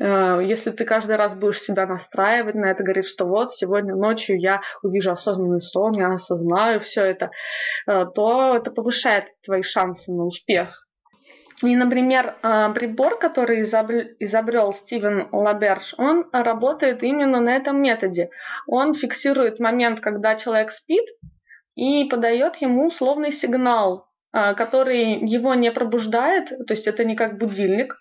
[0.00, 4.38] Э, если ты каждый раз будешь себя настраивать на это, говорить, что вот сегодня ночью
[4.40, 7.30] я увижу осознанный сон, я осознаю все это,
[7.86, 10.86] э, то это повышает твои шансы на успех.
[11.62, 18.30] И, например, э, прибор, который изобрел Стивен Лаберж, он работает именно на этом методе.
[18.66, 21.04] Он фиксирует момент, когда человек спит,
[21.76, 27.38] и подает ему условный сигнал, э, который его не пробуждает, то есть это не как
[27.38, 27.94] будильник,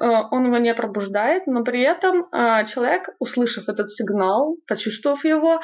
[0.00, 2.28] э, он его не пробуждает, но при этом
[2.68, 5.60] человек, услышав этот сигнал, почувствовав его,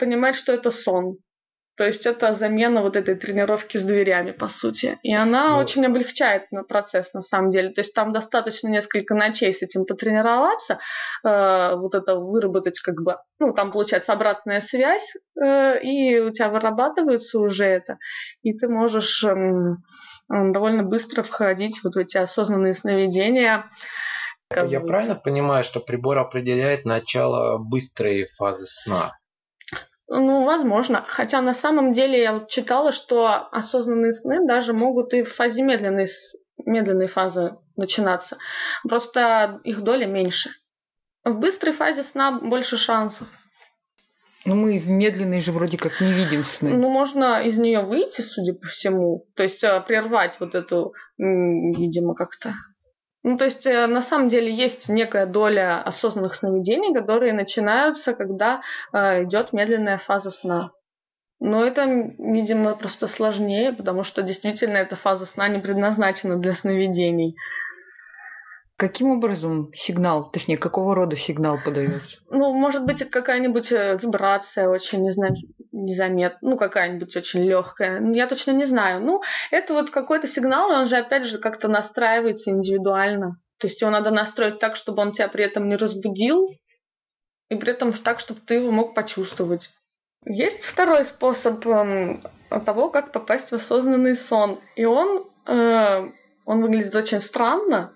[0.00, 1.18] понимает, что это сон.
[1.78, 4.98] То есть это замена вот этой тренировки с дверями, по сути.
[5.04, 7.70] И она ну, очень облегчает на процесс, на самом деле.
[7.70, 10.80] То есть там достаточно несколько ночей с этим потренироваться,
[11.24, 15.08] э, вот это выработать как бы, ну, там получается обратная связь,
[15.40, 17.98] э, и у тебя вырабатывается уже это,
[18.42, 19.76] и ты можешь э,
[20.28, 23.70] довольно быстро входить вот в эти осознанные сновидения.
[24.50, 29.12] Я правильно понимаю, что прибор определяет начало быстрой фазы сна?
[30.08, 31.04] Ну, возможно.
[31.06, 36.08] Хотя на самом деле я читала, что осознанные сны даже могут и в фазе медленной,
[36.64, 38.38] медленной фазы начинаться.
[38.88, 40.50] Просто их доля меньше.
[41.24, 43.28] В быстрой фазе сна больше шансов.
[44.46, 46.70] Ну, мы в медленной же вроде как не видим сны.
[46.70, 49.26] Ну, можно из нее выйти, судя по всему.
[49.36, 52.54] То есть э, прервать вот эту, видимо, как-то
[53.28, 58.62] ну, то есть, э, на самом деле, есть некая доля осознанных сновидений, которые начинаются, когда
[58.94, 60.70] э, идет медленная фаза сна.
[61.38, 67.36] Но это, видимо, просто сложнее, потому что действительно эта фаза сна не предназначена для сновидений.
[68.78, 72.16] Каким образом сигнал, точнее, какого рода сигнал подается?
[72.30, 75.04] Ну, может быть, это какая-нибудь э, вибрация очень
[75.72, 78.00] незаметная, ну, какая-нибудь очень легкая.
[78.12, 79.00] Я точно не знаю.
[79.00, 83.40] Ну, это вот какой-то сигнал, и он же, опять же, как-то настраивается индивидуально.
[83.58, 86.48] То есть его надо настроить так, чтобы он тебя при этом не разбудил,
[87.48, 89.68] и при этом так, чтобы ты его мог почувствовать.
[90.24, 92.20] Есть второй способ э,
[92.64, 94.60] того, как попасть в осознанный сон.
[94.76, 96.10] И он, э,
[96.46, 97.92] он выглядит очень странно,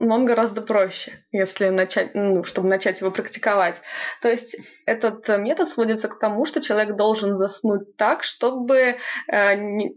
[0.00, 3.76] он гораздо проще, если начать, ну, чтобы начать его практиковать.
[4.22, 8.96] То есть этот метод сводится к тому, что человек должен заснуть так, чтобы,
[9.28, 9.96] э, не,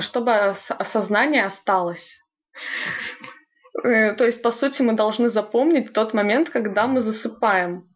[0.00, 0.32] чтобы
[0.68, 2.06] осознание осталось.
[3.82, 7.89] Э, то есть, по сути, мы должны запомнить тот момент, когда мы засыпаем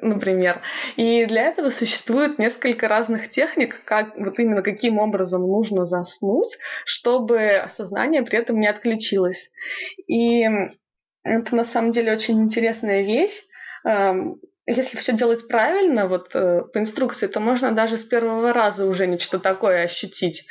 [0.00, 0.60] например.
[0.96, 6.52] И для этого существует несколько разных техник, как вот именно каким образом нужно заснуть,
[6.84, 9.38] чтобы сознание при этом не отключилось.
[10.06, 10.44] И
[11.22, 13.34] это на самом деле очень интересная вещь.
[13.86, 18.86] Эм, если все делать правильно, вот э, по инструкции, то можно даже с первого раза
[18.86, 20.46] уже нечто такое ощутить.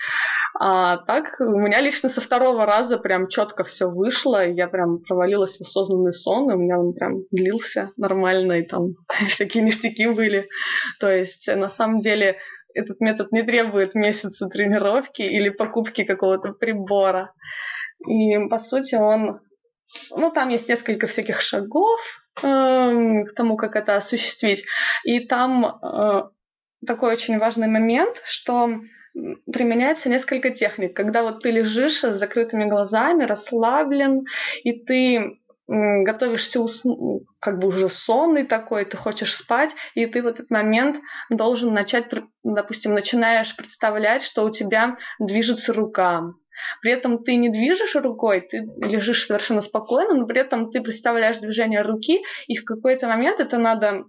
[0.60, 5.58] А так у меня лично со второго раза прям четко все вышло, я прям провалилась
[5.58, 8.94] в осознанный сон, и у меня он прям длился нормально, и там
[9.34, 10.48] всякие ништяки были.
[11.00, 12.38] То есть на самом деле
[12.76, 17.34] этот метод не требует месяца тренировки или покупки какого-то прибора.
[18.08, 19.40] И по сути он
[20.12, 22.00] ну, там есть несколько всяких шагов
[22.42, 24.64] э, к тому, как это осуществить.
[25.04, 26.24] И там э,
[26.86, 28.70] такой очень важный момент, что
[29.52, 30.96] применяется несколько техник.
[30.96, 34.26] Когда вот ты лежишь с закрытыми глазами, расслаблен,
[34.64, 40.28] и ты готовишься уснуть, как бы уже сонный такой, ты хочешь спать, и ты в
[40.28, 40.98] этот момент
[41.30, 42.10] должен начать,
[42.44, 46.34] допустим, начинаешь представлять, что у тебя движется рука,
[46.82, 51.40] при этом ты не движешь рукой, ты лежишь совершенно спокойно, но при этом ты представляешь
[51.40, 54.04] движение руки, и в какой-то момент это надо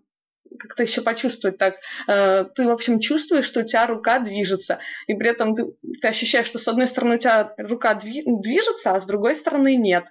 [0.59, 1.77] как-то еще почувствовать так.
[2.07, 5.65] Э, ты, в общем, чувствуешь, что у тебя рука движется, и при этом ты,
[6.01, 10.05] ты ощущаешь, что с одной стороны у тебя рука движется, а с другой стороны нет.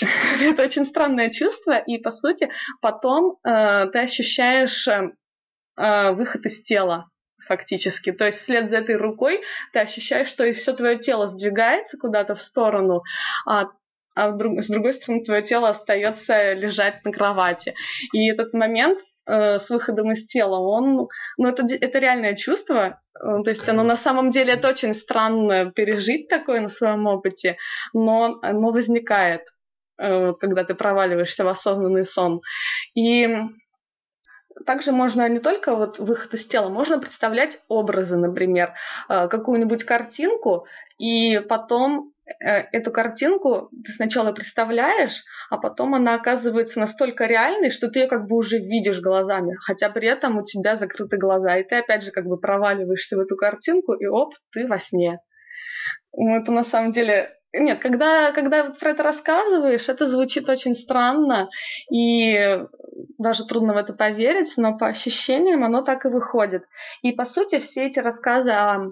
[0.40, 7.08] Это очень странное чувство, и, по сути, потом э, ты ощущаешь э, выход из тела
[7.46, 8.12] фактически.
[8.12, 12.36] То есть вслед за этой рукой ты ощущаешь, что и все твое тело сдвигается куда-то
[12.36, 13.02] в сторону,
[13.46, 13.66] а
[14.16, 17.74] а с другой стороны твое тело остается лежать на кровати.
[18.12, 21.08] И этот момент э, с выходом из тела, он,
[21.38, 25.72] ну это, это реальное чувство, э, то есть оно на самом деле это очень странно
[25.72, 27.56] пережить такое на своем опыте,
[27.92, 29.42] но оно возникает,
[29.98, 32.40] э, когда ты проваливаешься в осознанный сон.
[32.94, 33.28] И
[34.66, 38.72] также можно не только вот выход из тела, можно представлять образы, например,
[39.08, 45.12] какую-нибудь картинку, и потом эту картинку ты сначала представляешь,
[45.50, 49.90] а потом она оказывается настолько реальной, что ты ее как бы уже видишь глазами, хотя
[49.90, 53.36] при этом у тебя закрыты глаза, и ты опять же как бы проваливаешься в эту
[53.36, 55.18] картинку, и оп, ты во сне.
[56.16, 61.48] Ну, это на самом деле нет, когда, когда про это рассказываешь, это звучит очень странно,
[61.92, 62.58] и
[63.18, 66.64] даже трудно в это поверить, но по ощущениям оно так и выходит.
[67.02, 68.86] И, по сути, все эти рассказы о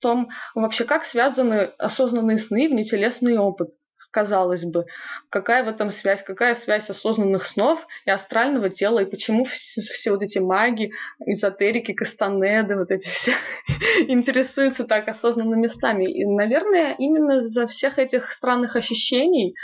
[0.00, 3.70] том, вообще, как связаны осознанные сны и внетелесный опыт
[4.10, 4.84] казалось бы,
[5.30, 10.10] какая в этом связь, какая связь осознанных снов и астрального тела, и почему все, все
[10.10, 10.90] вот эти маги,
[11.26, 13.34] эзотерики, кастанеды, вот эти все
[14.08, 16.10] интересуются так осознанными снами.
[16.10, 19.54] И, наверное, именно из-за всех этих странных ощущений,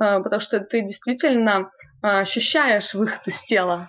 [0.00, 1.70] э, потому что ты действительно
[2.02, 3.88] э, ощущаешь выход из тела.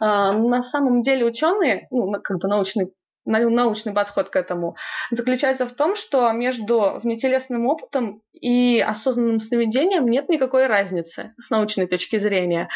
[0.00, 2.92] Э, на самом деле ученые, ну, как бы научный
[3.24, 4.76] научный подход к этому,
[5.10, 11.86] заключается в том, что между внетелесным опытом и осознанным сновидением нет никакой разницы с научной
[11.86, 12.68] точки зрения.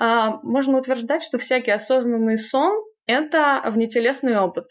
[0.00, 2.72] А, можно утверждать, что всякий осознанный сон–
[3.06, 4.66] это внетелесный опыт.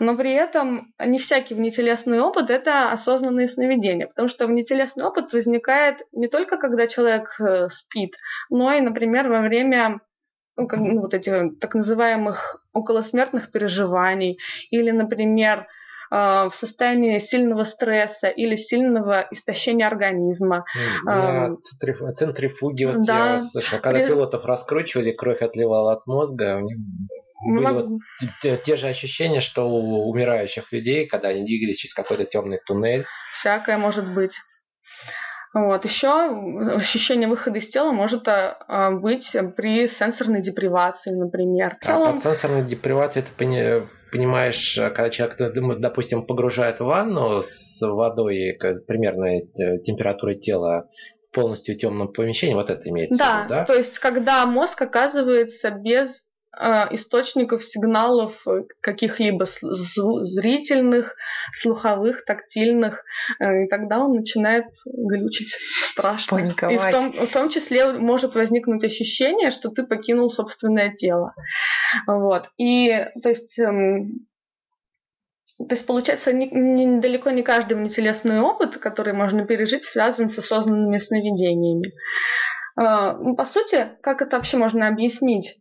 [0.00, 5.98] Но при этом не всякий внетелесный опыт– это осознанные сновидения, потому что внетелесный опыт возникает
[6.12, 8.14] не только когда человек э, спит,
[8.50, 10.00] но и, например, во время
[10.56, 14.38] ну, ну, вот этих так называемых околосмертных переживаний,
[14.70, 15.66] или, например,
[16.10, 20.64] а, в состоянии сильного стресса или сильного истощения организма.
[21.04, 21.56] На
[22.14, 23.36] центрифуге, вот да.
[23.36, 24.08] я слышал, когда При...
[24.08, 26.76] пилотов раскручивали, кровь отливала от мозга, у них
[27.44, 27.74] были Мог...
[27.74, 28.00] вот
[28.42, 33.06] те, те же ощущения, что у умирающих людей, когда они двигались через какой-то темный туннель.
[33.40, 34.32] Всякое может быть.
[35.54, 35.84] Вот.
[35.84, 41.76] Еще ощущение выхода из тела может а, быть при сенсорной депривации, например.
[41.80, 42.08] В целом...
[42.08, 45.36] А под сенсорной депривацией ты понимаешь, когда человек,
[45.80, 49.50] допустим, погружает в ванну с водой примерной
[49.84, 50.86] температурой тела,
[51.32, 53.64] полностью темном помещении, вот это имеется да, в виду, да?
[53.64, 61.14] то есть когда мозг оказывается без а, источников сигналов э, каких-либо зрительных,
[61.62, 63.02] слуховых, тактильных,
[63.40, 65.48] э, и тогда он начинает глючить
[65.92, 66.36] страшно.
[66.36, 66.74] Паниковать.
[66.74, 71.32] И в том, в том числе может возникнуть ощущение, что ты покинул собственное тело.
[72.06, 72.48] Вот.
[72.58, 72.88] И
[73.22, 74.26] то есть эм,
[75.58, 80.38] то есть, получается, не, не, далеко не каждый внетелесный опыт, который можно пережить, связан с
[80.38, 81.92] осознанными сновидениями.
[82.76, 85.56] А, ну, по сути, как это вообще можно объяснить?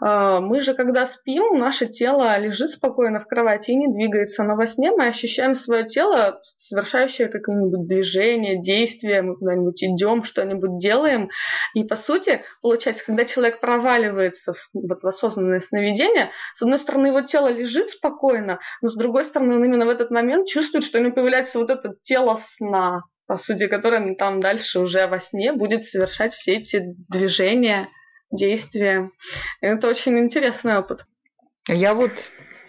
[0.00, 4.44] А, мы же, когда спим, наше тело лежит спокойно в кровати и не двигается.
[4.44, 10.78] Но во сне мы ощущаем свое тело, совершающее какое-нибудь движение, действие, мы куда-нибудь идем, что-нибудь
[10.78, 11.30] делаем.
[11.74, 17.08] И, по сути, получается, когда человек проваливается в, вот, в осознанное сновидение, с одной стороны,
[17.08, 20.98] его тело лежит спокойно, но с другой стороны, он именно в этот момент чувствует, что
[20.98, 25.52] у него появляется вот это тело сна, по сути, которое там дальше уже во сне
[25.52, 27.88] будет совершать все эти движения
[28.30, 29.10] действия.
[29.60, 31.00] Это очень интересный опыт.
[31.66, 32.12] Я вот,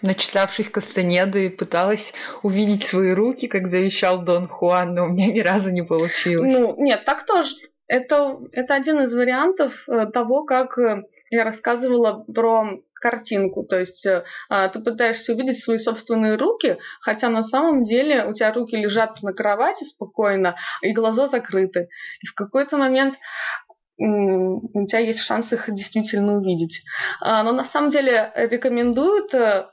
[0.02, 2.04] начитавшись Кастанеды, пыталась
[2.42, 6.52] увидеть свои руки, как завещал Дон Хуан, но у меня ни разу не получилось.
[6.52, 7.54] Ну, нет, так тоже.
[7.88, 13.64] Это, это один из вариантов э, того, как э, я рассказывала про картинку.
[13.64, 18.34] То есть э, а, ты пытаешься увидеть свои собственные руки, хотя на самом деле у
[18.34, 21.88] тебя руки лежат на кровати спокойно, и глаза закрыты.
[22.22, 23.16] И в какой-то момент
[24.02, 26.82] у тебя есть шанс их действительно увидеть.
[27.20, 29.66] А, но на самом деле рекомендуют э,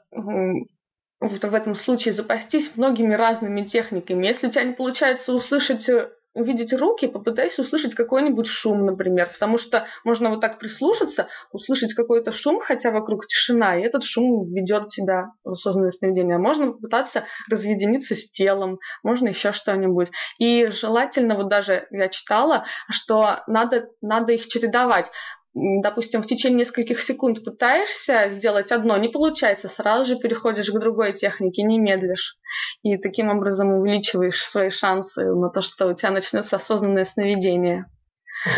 [1.19, 4.27] вот в этом случае запастись многими разными техниками.
[4.27, 9.57] Если у тебя не получается услышать э, увидеть руки, попытайся услышать какой-нибудь шум, например, потому
[9.57, 14.89] что можно вот так прислушаться, услышать какой-то шум, хотя вокруг тишина, и этот шум ведет
[14.89, 16.37] тебя в осознанное сновидение.
[16.37, 20.09] Можно попытаться разъединиться с телом, можно еще что-нибудь.
[20.39, 25.07] И желательно, вот даже я читала, что надо, надо их чередовать
[25.81, 31.13] допустим, в течение нескольких секунд пытаешься сделать одно, не получается, сразу же переходишь к другой
[31.13, 32.35] технике, не медлишь.
[32.83, 37.85] И таким образом увеличиваешь свои шансы на то, что у тебя начнется осознанное сновидение.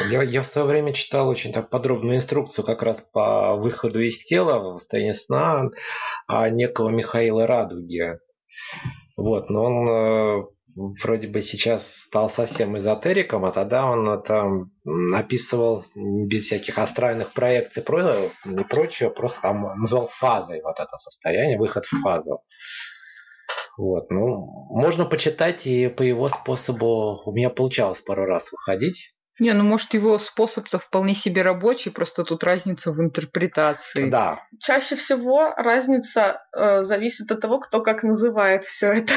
[0.10, 4.22] Я, я в свое время читал очень так подробную инструкцию как раз по выходу из
[4.26, 5.70] тела в состоянии сна
[6.28, 8.20] а некого Михаила Радуги.
[9.16, 10.44] Вот, но он э,
[10.76, 14.72] вроде бы сейчас стал совсем эзотериком, а тогда он там
[15.14, 21.86] описывал без всяких астральных проекций и прочего, просто там назвал фазой вот это состояние, выход
[21.86, 22.42] в фазу.
[23.78, 29.14] Вот, ну, можно почитать, и по его способу у меня получалось пару раз выходить.
[29.40, 34.10] Не, ну может его способ-то вполне себе рабочий, просто тут разница в интерпретации.
[34.10, 34.44] Да.
[34.60, 39.14] Чаще всего разница э, зависит от того, кто как называет все это.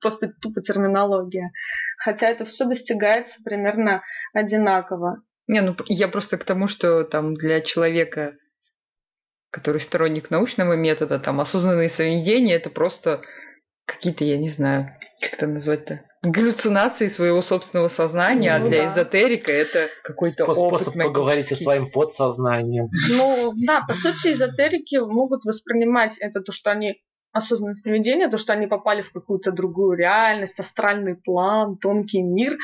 [0.00, 1.50] Просто тупо терминология.
[1.98, 4.02] Хотя это все достигается примерно
[4.32, 5.22] одинаково.
[5.48, 8.36] Не, ну я просто к тому, что там для человека,
[9.50, 13.22] который сторонник научного метода, там осознанные сновидения, это просто
[13.86, 18.92] какие-то, я не знаю, как это назвать-то, галлюцинации своего собственного сознания, ну, а для да.
[18.92, 22.88] эзотерика это какой-то Способ опыт Способ поговорить со своим подсознанием.
[23.10, 27.02] Ну, да, по сути, эзотерики могут воспринимать это то, что они
[27.32, 32.56] осознанное сновидение, то, что они попали в какую-то другую реальность, астральный план, тонкий мир.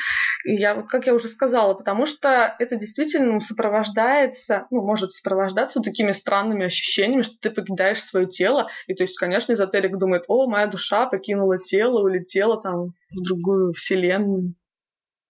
[0.45, 5.85] И я, как я уже сказала, потому что это действительно сопровождается, ну, может сопровождаться вот
[5.85, 8.69] такими странными ощущениями, что ты покидаешь свое тело.
[8.87, 13.73] И то есть, конечно, эзотерик думает, о, моя душа покинула тело, улетела там в другую
[13.73, 14.53] вселенную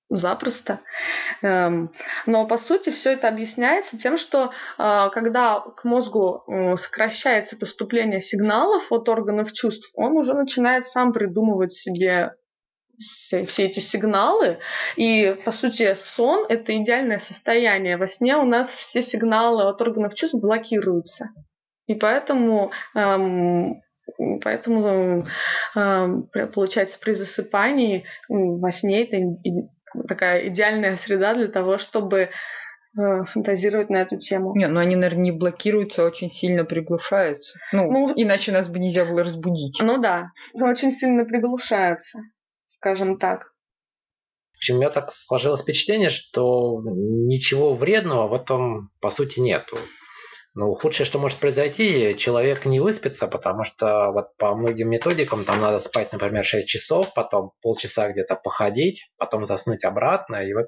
[0.10, 0.82] запросто.
[1.42, 1.92] Эм,
[2.26, 6.44] но по сути все это объясняется тем, что э, когда к мозгу
[6.84, 12.32] сокращается поступление сигналов от органов чувств, он уже начинает сам придумывать себе
[13.00, 14.60] все, все эти сигналы.
[14.96, 17.98] И, по сути, сон– это идеальное состояние.
[17.98, 21.30] Во сне у нас все сигналы от органов чувств блокируются.
[21.88, 23.82] И поэтому эм,
[24.42, 25.28] Поэтому,
[25.76, 29.18] эм, получается, при засыпании во сне это
[30.08, 32.30] такая идеальная среда для того, чтобы э,
[33.34, 34.56] фантазировать на эту тему.
[34.56, 37.60] Не, ну они, наверное, не блокируются, а очень сильно приглушаются.
[37.72, 39.78] Ну, ну, иначе нас бы нельзя было разбудить.
[39.82, 42.20] Ну да, очень сильно приглушаются,
[42.78, 43.44] скажем так.
[44.54, 49.78] В общем, у меня так сложилось впечатление, что ничего вредного в этом, по сути, нету.
[50.60, 55.62] Ну, худшее, что может произойти, человек не выспится, потому что вот по многим методикам там
[55.62, 60.66] надо спать, например, 6 часов, потом полчаса где-то походить, потом заснуть обратно, и вот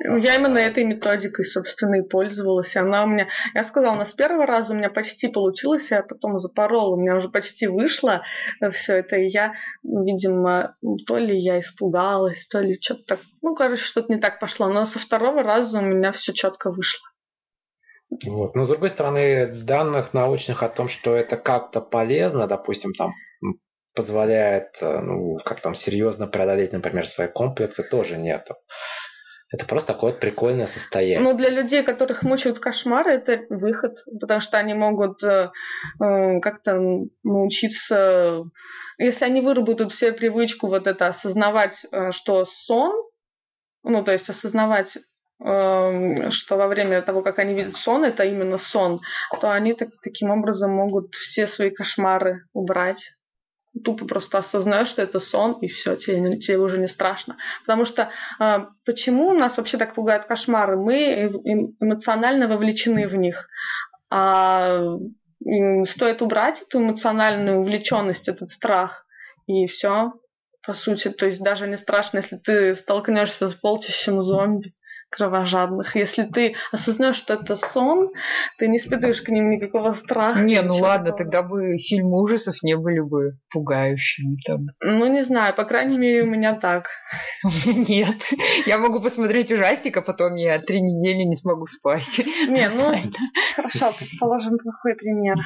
[0.00, 2.74] я именно этой методикой, собственно, и пользовалась.
[2.74, 6.40] Она у меня, я сказала, у нас первого раза у меня почти получилось, я потом
[6.40, 8.24] запорола, у меня уже почти вышло
[8.72, 9.54] все это, и я,
[9.84, 10.74] видимо,
[11.06, 14.86] то ли я испугалась, то ли что-то так, ну, короче, что-то не так пошло, но
[14.86, 17.11] со второго раза у меня все четко вышло.
[18.26, 18.54] Вот.
[18.54, 23.12] Но с другой стороны, данных научных о том, что это как-то полезно, допустим, там
[23.94, 28.54] позволяет, э, ну, как там, серьезно преодолеть, например, свои комплексы, тоже нету.
[29.50, 31.20] Это просто такое вот прикольное состояние.
[31.20, 35.50] Ну, для людей, которых мучают кошмары, это выход, потому что они могут э,
[36.00, 36.80] э как-то
[37.22, 38.44] научиться,
[38.96, 42.92] если они выработают себе привычку вот это осознавать, э, что сон,
[43.84, 44.96] ну, то есть осознавать
[45.42, 49.00] что во время того, как они видят сон, это именно сон,
[49.40, 53.00] то они так, таким образом могут все свои кошмары убрать.
[53.84, 57.38] Тупо просто осознаешь, что это сон, и все, тебе, тебе уже не страшно.
[57.62, 60.76] Потому что э, почему нас вообще так пугают кошмары?
[60.76, 61.30] Мы
[61.80, 63.48] эмоционально вовлечены в них.
[64.10, 64.82] А
[65.40, 69.06] стоит убрать эту эмоциональную увлеченность, этот страх,
[69.46, 70.12] и все,
[70.64, 71.08] по сути.
[71.08, 74.74] То есть даже не страшно, если ты столкнешься с полчищем зомби
[75.12, 75.94] кровожадных.
[75.94, 78.10] Если ты осознаешь, что это сон,
[78.58, 80.40] ты не испытываешь к ним никакого страха.
[80.40, 81.18] Не, ну ладно, такого.
[81.18, 84.66] тогда бы фильмы ужасов не были бы пугающими там.
[84.80, 86.86] Ну, не знаю, по крайней мере, у меня так.
[87.66, 88.16] Нет.
[88.66, 92.02] Я могу посмотреть ужастик, а потом я три недели не смогу спать.
[92.48, 92.94] Не, ну,
[93.56, 95.36] хорошо, положим плохой пример.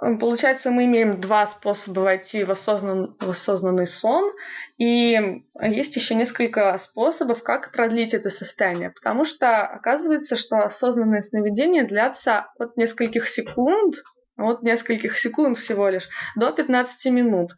[0.00, 4.32] Получается, мы имеем два способа войти в, осознан, в осознанный сон,
[4.78, 11.86] и есть еще несколько способов, как продлить это состояние, потому что оказывается, что осознанные сновидения
[11.86, 13.96] длятся от нескольких секунд,
[14.38, 17.50] от нескольких секунд всего лишь, до 15 минут.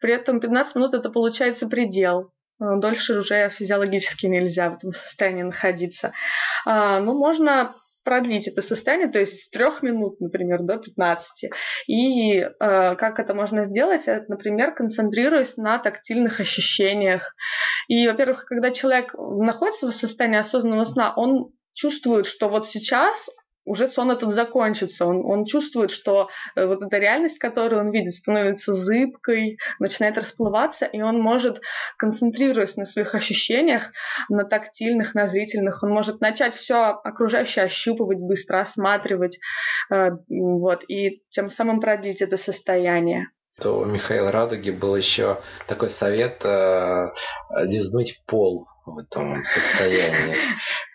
[0.00, 2.30] При этом 15 минут это получается предел.
[2.58, 6.12] Дольше уже физиологически нельзя в этом состоянии находиться.
[6.64, 7.74] А, ну, можно
[8.04, 11.50] продлить это состояние, то есть с трех минут, например, до 15.
[11.86, 14.02] И э, как это можно сделать?
[14.06, 17.34] Это, например, концентрируясь на тактильных ощущениях.
[17.88, 23.14] И, во-первых, когда человек находится в состоянии осознанного сна, он чувствует, что вот сейчас
[23.64, 25.06] уже сон этот закончится.
[25.06, 30.84] Он, он чувствует, что э, вот эта реальность, которую он видит, становится зыбкой, начинает расплываться,
[30.86, 31.60] и он может,
[31.98, 33.90] концентрируясь на своих ощущениях,
[34.28, 39.38] на тактильных, на зрительных, он может начать все окружающее ощупывать, быстро осматривать,
[39.90, 43.28] э, вот, и тем самым продлить это состояние
[43.60, 47.10] то у Михаила Радуги был еще такой совет э,
[47.64, 50.36] лизнуть пол в этом состоянии.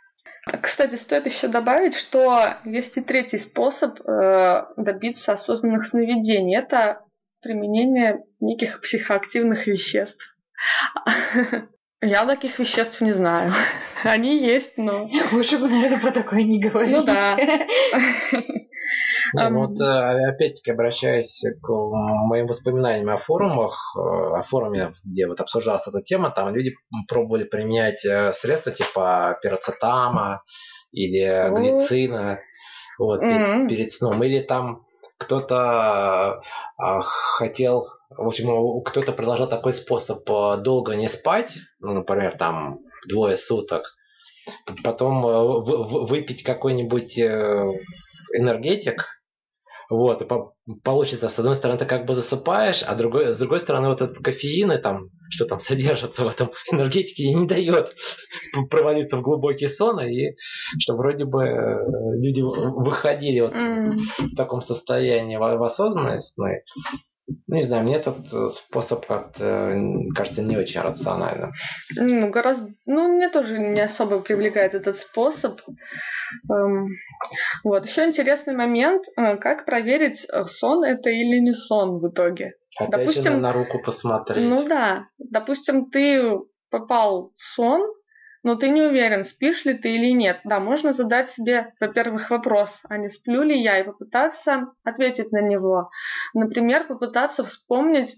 [0.61, 6.57] Кстати, стоит еще добавить, что есть и третий способ э, добиться осознанных сновидений.
[6.57, 7.01] Это
[7.41, 10.35] применение неких психоактивных веществ.
[12.01, 13.53] Я таких веществ не знаю.
[14.03, 15.09] Они есть, но...
[15.31, 16.95] Лучше бы, наверное, про такое не говорить.
[16.95, 17.37] Ну да.
[19.33, 25.27] Не, ну вот э, опять-таки обращаясь к моим воспоминаниям о форумах, э, о форуме, где
[25.27, 26.73] вот обсуждалась эта тема, там люди
[27.07, 30.43] пробовали применять э, средства типа пироцетама
[30.91, 32.39] или глицина
[32.97, 33.67] вот, mm-hmm.
[33.67, 34.23] перед сном.
[34.23, 34.83] Или там
[35.19, 36.41] кто-то
[37.37, 43.83] хотел, в общем, кто-то предложил такой способ долго не спать, ну, например, там двое суток,
[44.83, 45.21] потом
[46.05, 47.17] выпить какой-нибудь
[48.33, 49.16] энергетик,
[49.89, 50.27] вот, и
[50.83, 54.17] получится, с одной стороны, ты как бы засыпаешь, а другой, с другой стороны, вот этот
[54.17, 57.93] кофеин и там, что там содержится в этом энергетике, не дает
[58.69, 60.35] провалиться в глубокий сон, и
[60.79, 61.77] что вроде бы э,
[62.21, 63.91] люди выходили вот mm.
[64.31, 66.37] в таком состоянии в, в осознанность,
[67.47, 69.75] ну, не знаю, мне этот э, способ как-то
[70.15, 71.51] кажется не очень рациональным.
[71.95, 72.69] Ну, гораздо...
[72.85, 75.59] Ну, мне тоже не особо привлекает этот способ.
[76.49, 76.87] Эм...
[77.63, 77.85] Вот.
[77.85, 82.53] Еще интересный момент, э, как проверить, э, сон это или не сон в итоге.
[82.79, 84.47] Опять Допустим, же на руку посмотреть.
[84.47, 85.07] Ну да.
[85.17, 86.21] Допустим, ты
[86.69, 87.81] попал в сон,
[88.47, 90.39] но ты не уверен, спишь ли ты или нет.
[90.45, 95.41] Да, можно задать себе, во-первых, вопрос, а не сплю ли я, и попытаться ответить на
[95.41, 95.89] него.
[96.33, 98.15] Например, попытаться вспомнить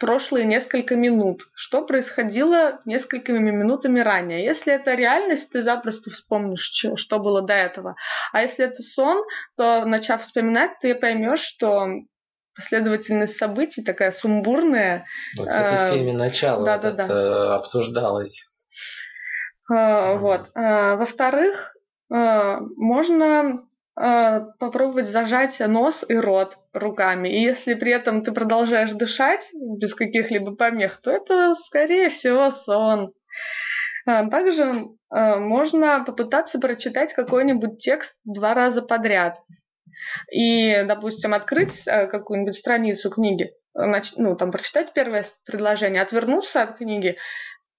[0.00, 4.44] прошлые несколько минут, что происходило несколькими минутами ранее.
[4.44, 7.94] Если это реальность, ты запросто вспомнишь, что было до этого.
[8.32, 9.22] А если это сон,
[9.56, 11.86] то, начав вспоминать, ты поймешь, что
[12.56, 15.06] последовательность событий такая сумбурная.
[15.38, 17.54] Вот это в фильме «Начало» да, да, да.
[17.54, 18.51] обсуждалось.
[19.72, 20.50] А, вот.
[20.54, 21.74] А, во-вторых,
[22.12, 23.64] а, можно
[23.94, 27.28] попробовать зажать нос и рот руками.
[27.28, 33.12] И если при этом ты продолжаешь дышать без каких-либо помех, то это, скорее всего, сон.
[34.06, 39.36] Также можно попытаться прочитать какой-нибудь текст два раза подряд.
[40.32, 47.18] И, допустим, открыть какую-нибудь страницу книги, ну, там, прочитать первое предложение, отвернуться от книги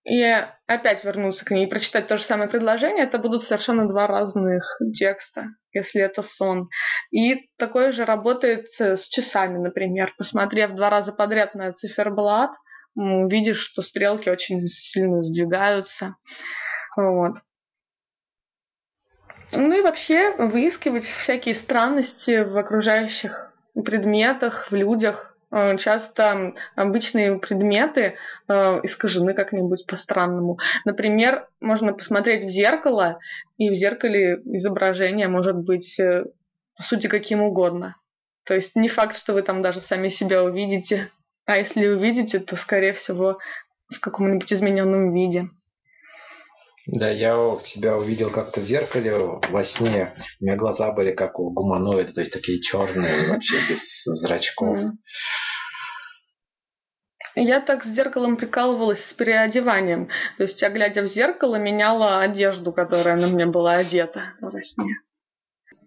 [0.05, 0.21] и
[0.67, 4.63] опять вернуться к ней и прочитать то же самое предложение, это будут совершенно два разных
[4.93, 6.67] текста, если это сон.
[7.11, 10.13] И такое же работает с часами, например.
[10.17, 12.51] Посмотрев два раза подряд на циферблат,
[12.95, 16.15] видишь, что стрелки очень сильно сдвигаются.
[16.97, 17.37] Вот.
[19.53, 23.53] Ну и вообще выискивать всякие странности в окружающих
[23.85, 25.32] предметах, в людях,
[25.77, 28.15] часто обычные предметы
[28.47, 30.57] э, искажены как-нибудь по-странному.
[30.85, 33.19] Например, можно посмотреть в зеркало,
[33.57, 36.25] и в зеркале изображение может быть, э,
[36.75, 37.95] по сути, каким угодно.
[38.45, 41.11] То есть не факт, что вы там даже сами себя увидите,
[41.45, 43.37] а если увидите, то, скорее всего,
[43.89, 45.49] в каком-нибудь измененном виде.
[46.85, 47.33] Да, я
[47.67, 50.13] себя увидел как-то в зеркале во сне.
[50.41, 53.79] У меня глаза были как у гуманоида, то есть такие черные, вообще без
[54.21, 54.77] зрачков.
[57.35, 60.09] Я так с зеркалом прикалывалась с переодеванием.
[60.37, 64.93] То есть я, глядя в зеркало, меняла одежду, которая на мне была одета во сне.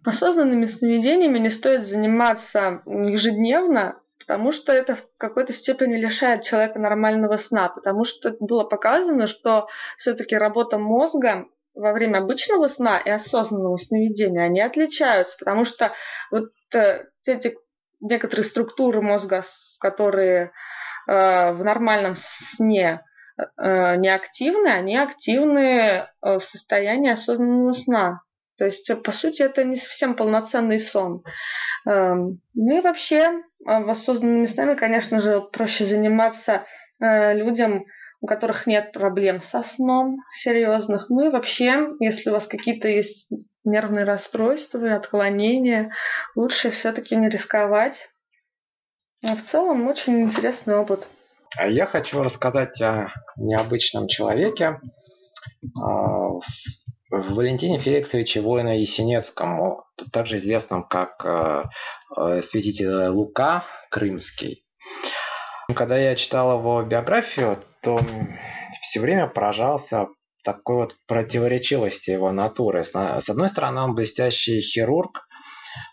[0.02, 7.36] Осознанными сновидениями не стоит заниматься ежедневно, потому что это в какой-то степени лишает человека нормального
[7.38, 9.68] сна, потому что было показано, что
[9.98, 15.92] все-таки работа мозга во время обычного сна и осознанного сновидения, они отличаются, потому что
[16.30, 17.56] вот э, эти
[18.00, 19.44] некоторые структуры мозга,
[19.80, 20.52] которые
[21.06, 22.16] Э, в нормальном
[22.56, 23.00] сне
[23.38, 28.20] э, неактивны, они активны э, в состоянии осознанного сна.
[28.58, 31.22] То есть, по сути, это не совсем полноценный сон.
[31.86, 36.64] Эм, ну и вообще, в осознанными снами, конечно же, проще заниматься
[36.98, 37.84] людям,
[38.20, 41.10] у которых нет проблем со сном серьезных.
[41.10, 43.28] Ну и вообще, если у вас какие-то есть
[43.64, 45.92] нервные расстройства, отклонения,
[46.34, 47.96] лучше все-таки не рисковать,
[49.22, 51.06] а в целом очень интересный опыт.
[51.56, 54.78] А я хочу рассказать о необычном человеке,
[55.82, 56.30] а,
[57.10, 59.82] в Валентине Феликсовиче Воина Есенецком,
[60.12, 61.64] также известном как а,
[62.50, 64.62] святитель Лука Крымский.
[65.74, 68.00] Когда я читал его биографию, то
[68.82, 70.08] все время поражался
[70.44, 72.84] такой вот противоречивости его натуры.
[72.84, 75.26] С одной стороны, он блестящий хирург,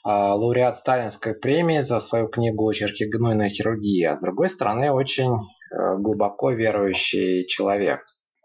[0.03, 5.32] а, лауреат Сталинской премии за свою книгу «Очерки гнойной хирургии», а с другой стороны, очень
[5.34, 8.01] э, глубоко верующий человек.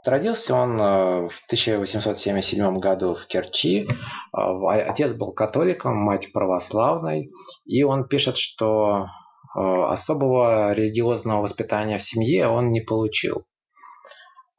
[0.08, 3.86] Родился он э, в 1877 году в Керчи.
[3.86, 7.30] Э, отец был католиком, мать православной.
[7.66, 9.06] И он пишет, что
[9.54, 13.44] особого религиозного воспитания в семье он не получил.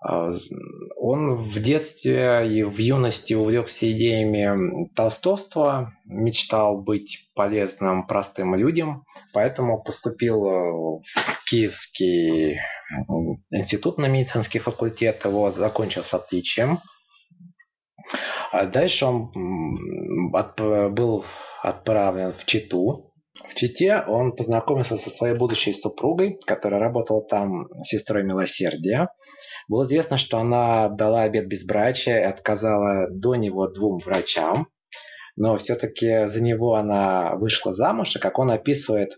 [0.01, 0.33] А,
[0.97, 9.83] он в детстве и в юности увлекся идеями толстовства, мечтал быть полезным простым людям, поэтому
[9.83, 11.03] поступил в
[11.49, 12.59] Киевский
[13.51, 16.79] институт на медицинский факультет, его закончил с отличием.
[18.51, 21.25] А дальше он был
[21.61, 23.11] отправлен в Читу.
[23.47, 29.09] В Чите он познакомился со своей будущей супругой, которая работала там сестрой милосердия.
[29.67, 34.67] Было известно, что она дала обед безбрачия и отказала до него двум врачам,
[35.37, 39.11] но все-таки за него она вышла замуж, и как он описывает,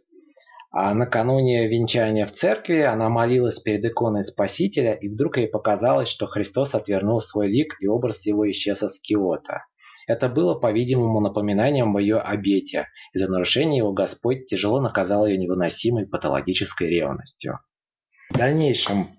[0.71, 6.27] а накануне венчания в церкви она молилась перед иконой Спасителя, и вдруг ей показалось, что
[6.27, 9.65] Христос отвернул свой лик, и образ его исчез из киота.
[10.07, 15.37] Это было, по-видимому, напоминанием о ее обете, и за нарушение его Господь тяжело наказал ее
[15.37, 17.59] невыносимой патологической ревностью.
[18.29, 19.09] В дальнейшем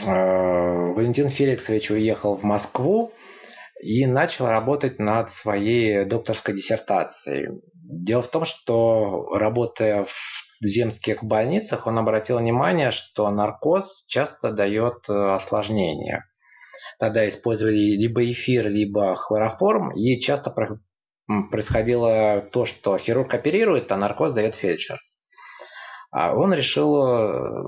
[0.00, 3.12] Э, Валентин Феликсович уехал в Москву
[3.80, 7.60] и начал работать над своей докторской диссертацией.
[7.88, 10.06] Дело в том, что работая
[10.60, 16.24] в земских больницах, он обратил внимание, что наркоз часто дает э, осложнения.
[16.98, 20.52] Тогда использовали либо эфир, либо хлороформ, и часто
[21.50, 24.98] происходило то, что хирург оперирует, а наркоз дает фельдшер.
[26.10, 27.64] А он решил э,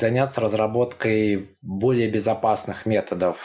[0.00, 3.36] заняться разработкой более безопасных методов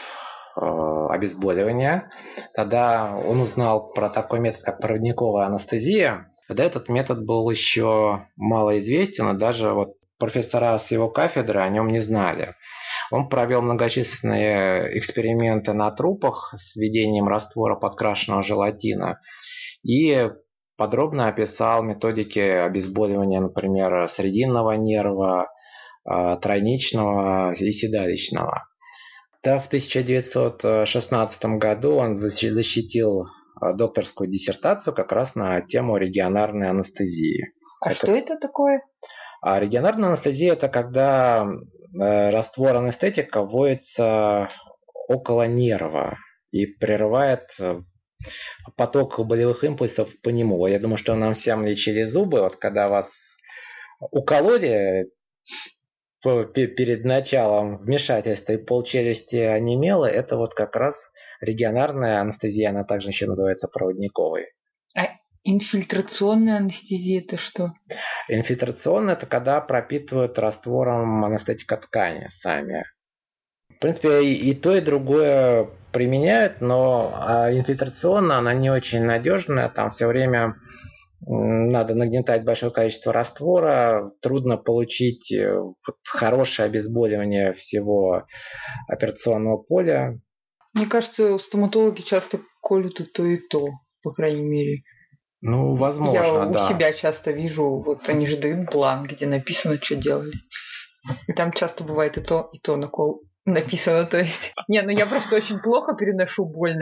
[0.58, 2.10] обезболивания.
[2.54, 6.28] Тогда он узнал про такой метод, как проводниковая анестезия.
[6.48, 11.68] Тогда этот метод был еще мало известен, и даже вот профессора с его кафедры о
[11.68, 12.54] нем не знали.
[13.10, 19.20] Он провел многочисленные эксперименты на трупах с введением раствора подкрашенного желатина
[19.82, 20.28] и
[20.76, 25.48] подробно описал методики обезболивания, например, срединного нерва,
[26.04, 28.67] а, тройничного и седалищного.
[29.48, 33.28] Да, в 1916 году он защитил
[33.58, 37.54] а, докторскую диссертацию как раз на тему регионарной анестезии.
[37.80, 37.98] А это...
[37.98, 38.82] что это такое?
[39.40, 44.50] А регионарная анестезия это когда э, раствор анестетика вводится
[45.08, 46.18] около нерва
[46.50, 47.80] и прерывает э,
[48.76, 50.66] поток болевых импульсов по нему.
[50.66, 53.08] Я думаю, что нам всем лечили зубы, вот когда вас
[54.10, 55.06] укололи
[56.22, 60.94] перед началом вмешательства и полчелюсти онемело, это вот как раз
[61.40, 64.46] регионарная анестезия, она также еще называется проводниковой.
[64.96, 65.06] А
[65.44, 67.72] инфильтрационная анестезия это что?
[68.28, 72.84] Инфильтрационная это когда пропитывают раствором анестетика ткани сами.
[73.76, 79.68] В принципе, и, и то, и другое применяют, но а инфильтрационная, она не очень надежная,
[79.68, 80.56] там все время
[81.26, 85.58] надо нагнетать большое количество раствора, трудно получить э,
[86.04, 88.24] хорошее обезболивание всего
[88.86, 90.18] операционного поля.
[90.74, 93.66] Мне кажется, стоматологи часто колют и то, и то,
[94.02, 94.82] по крайней мере.
[95.40, 96.66] Ну, возможно, Я да.
[96.66, 100.34] у себя часто вижу, вот они же дают бланк, где написано, что делали.
[101.26, 104.52] И там часто бывает и то, и то накол написано, то есть.
[104.68, 106.80] Не, ну я просто очень плохо переношу боль.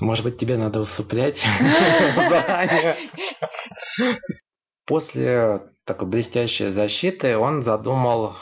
[0.00, 1.36] Может быть, тебе надо усыплять
[4.86, 8.36] После такой блестящей защиты он задумал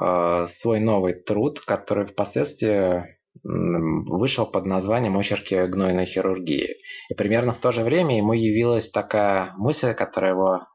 [0.00, 3.04] э, свой новый труд, который впоследствии
[3.42, 6.76] вышел под названием «Очерки гнойной хирургии».
[7.08, 10.66] И примерно в то же время ему явилась такая мысль, которая его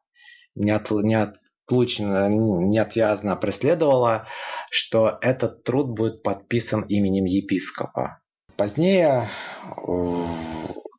[0.55, 4.27] неотлучно, неотвязно преследовала,
[4.75, 8.19] что этот труд будет подписан именем епископа.
[8.57, 9.29] Позднее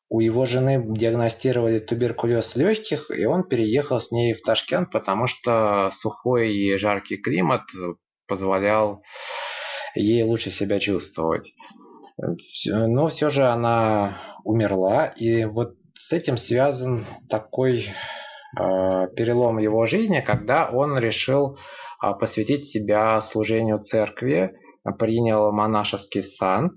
[0.09, 5.91] у его жены диагностировали туберкулез легких, и он переехал с ней в Ташкент, потому что
[6.01, 7.62] сухой и жаркий климат
[8.27, 9.03] позволял
[9.95, 11.53] ей лучше себя чувствовать.
[12.64, 15.74] Но все же она умерла, и вот
[16.09, 17.85] с этим связан такой
[18.59, 24.57] э, перелом его жизни, когда он решил э, посвятить себя служению церкви,
[24.99, 26.70] принял монашеский сан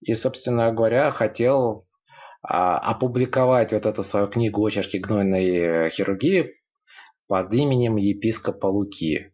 [0.00, 1.86] и, собственно говоря, хотел
[2.42, 6.54] а, опубликовать вот эту свою книгу «Очерки гнойной хирургии»
[7.28, 9.32] под именем епископа Луки.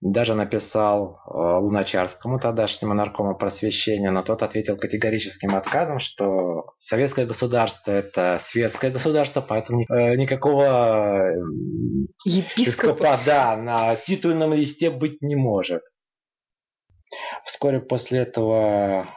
[0.00, 7.90] Даже написал э, Луначарскому, тогдашнему наркому просвещения, но тот ответил категорическим отказом, что советское государство–
[7.92, 11.32] это светское государство, поэтому э, никакого
[12.24, 15.82] епископа да, на титульном листе быть не может.
[17.46, 19.08] Вскоре после этого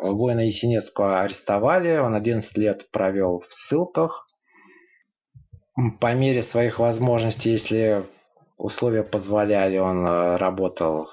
[0.00, 4.26] Воина Есенецкого арестовали, он 11 лет провел в ссылках.
[6.00, 8.06] По мере своих возможностей, если
[8.58, 11.08] условия позволяли, он э, работал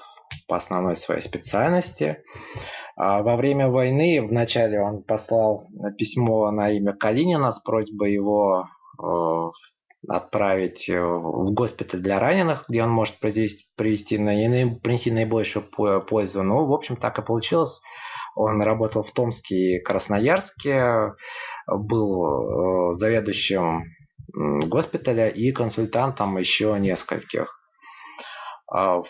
[0.48, 2.18] по основной своей специальности.
[2.96, 8.66] А во время войны вначале он послал письмо на имя Калинина с просьбой его
[9.02, 9.50] э,
[10.08, 15.70] отправить э, в госпиталь для раненых, где он может привести, привести, принести наибольшую
[16.06, 16.42] пользу.
[16.42, 17.80] Ну, в общем, так и получилось.
[18.34, 21.14] Он работал в Томске и Красноярске,
[21.66, 23.84] был заведующим
[24.32, 27.52] госпиталя и консультантом еще нескольких.
[28.68, 29.08] А в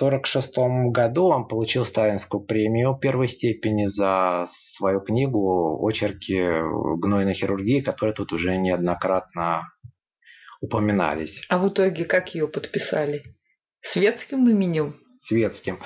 [0.00, 6.60] 1946 году он получил Сталинскую премию первой степени за свою книгу «Очерки
[7.00, 9.68] гнойной хирургии», которые тут уже неоднократно
[10.60, 11.36] упоминались.
[11.48, 13.22] А в итоге как ее подписали?
[13.92, 14.96] Светским именем?
[15.26, 15.80] Светским.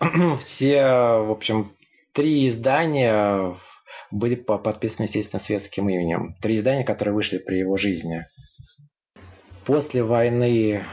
[0.40, 0.84] Все,
[1.22, 1.72] в общем,
[2.12, 3.56] три издания
[4.10, 6.34] были подписаны, естественно, светским именем.
[6.40, 8.24] Три издания, которые вышли при его жизни.
[9.64, 10.84] После войны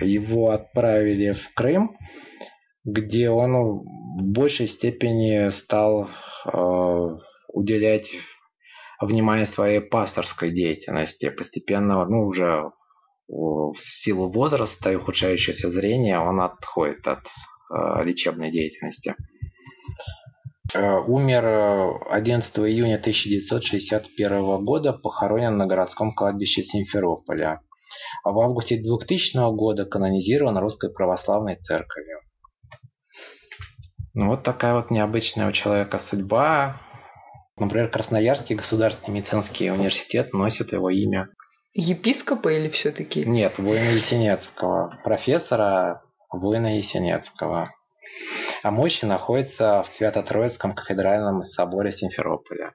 [0.00, 1.96] его отправили в Крым,
[2.84, 6.08] где он в большей степени стал
[6.46, 7.06] э,
[7.52, 8.08] уделять
[9.00, 11.30] внимание своей пасторской деятельности.
[11.30, 12.70] Постепенно, ну, уже
[13.28, 19.14] в силу возраста и ухудшающегося зрения он отходит от э, лечебной деятельности.
[20.72, 27.60] Э, умер 11 июня 1961 года, похоронен на городском кладбище Симферополя.
[28.22, 32.20] А в августе 2000 года канонизирован Русской Православной Церковью.
[34.14, 36.80] Ну, вот такая вот необычная у человека судьба.
[37.56, 41.28] Например, Красноярский государственный медицинский университет носит его имя.
[41.72, 43.24] Епископа или все-таки?
[43.24, 44.98] Нет, воина Есенецкого.
[45.04, 46.02] Профессора
[46.32, 47.70] воина Есенецкого.
[48.62, 52.74] А мощи находится в Свято-Троицком кафедральном соборе Симферополя.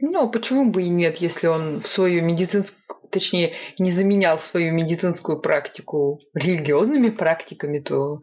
[0.00, 5.40] Ну, а почему бы и нет, если он свою медицинскую, точнее, не заменял свою медицинскую
[5.40, 8.18] практику религиозными практиками, то,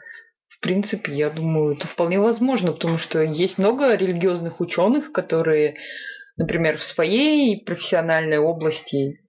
[0.49, 5.75] в принципе, я думаю, это вполне возможно, потому что есть много религиозных ученых, которые,
[6.37, 9.21] например, в своей профессиональной области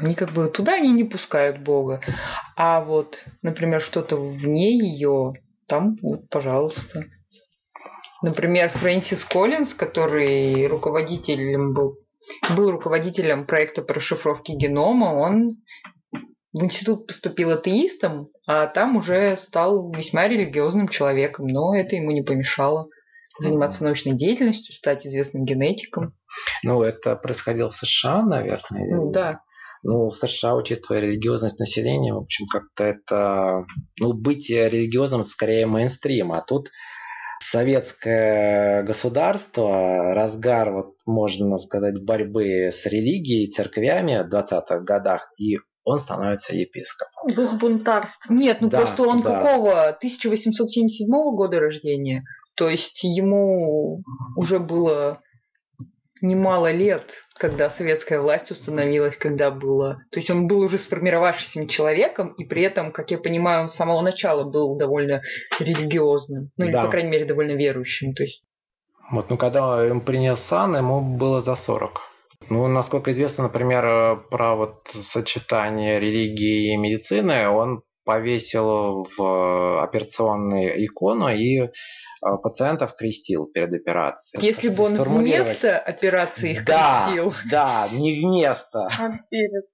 [0.00, 2.00] они как бы туда они не пускают Бога.
[2.56, 5.32] А вот, например, что-то вне ее,
[5.68, 7.04] там, вот, пожалуйста.
[8.22, 11.96] Например, Фрэнсис Коллинз, который руководителем был,
[12.56, 15.58] был руководителем проекта по расшифровке генома, он
[16.52, 22.22] в институт поступил атеистом, а там уже стал весьма религиозным человеком, но это ему не
[22.22, 22.88] помешало
[23.38, 26.14] заниматься научной деятельностью, стать известным генетиком.
[26.64, 28.96] Ну, это происходило в США, наверное.
[28.96, 29.42] Ну, да.
[29.82, 33.64] Ну, в США, учитывая религиозность населения, в общем, как-то это...
[34.00, 36.68] Ну, быть религиозным скорее мейнстрим, а тут
[37.50, 46.00] советское государство, разгар, вот можно сказать, борьбы с религией, церквями в 20-х годах, и он
[46.00, 47.34] становится епископом.
[47.34, 48.32] Дух бунтарства.
[48.32, 49.40] Нет, ну да, просто он да.
[49.40, 49.88] какого?
[49.88, 52.24] 1877 года рождения.
[52.56, 54.02] То есть ему
[54.36, 55.20] уже было
[56.22, 57.04] немало лет,
[57.38, 59.98] когда советская власть установилась, когда было...
[60.10, 63.76] То есть он был уже сформировавшимся человеком, и при этом, как я понимаю, он с
[63.76, 65.22] самого начала был довольно
[65.58, 66.50] религиозным.
[66.56, 66.84] Ну, или, да.
[66.84, 68.14] по крайней мере, довольно верующим.
[68.14, 68.42] То есть...
[69.10, 72.00] Вот, ну, когда он принял сан, ему было за 40.
[72.50, 81.28] Ну, насколько известно, например, про вот сочетание религии и медицины, он повесил в операционную икону
[81.28, 81.68] и
[82.22, 84.46] а, пациентов крестил перед операцией.
[84.46, 87.34] Если бы он вместо операции их да, крестил.
[87.50, 88.88] Да, не вместо.
[88.98, 89.10] А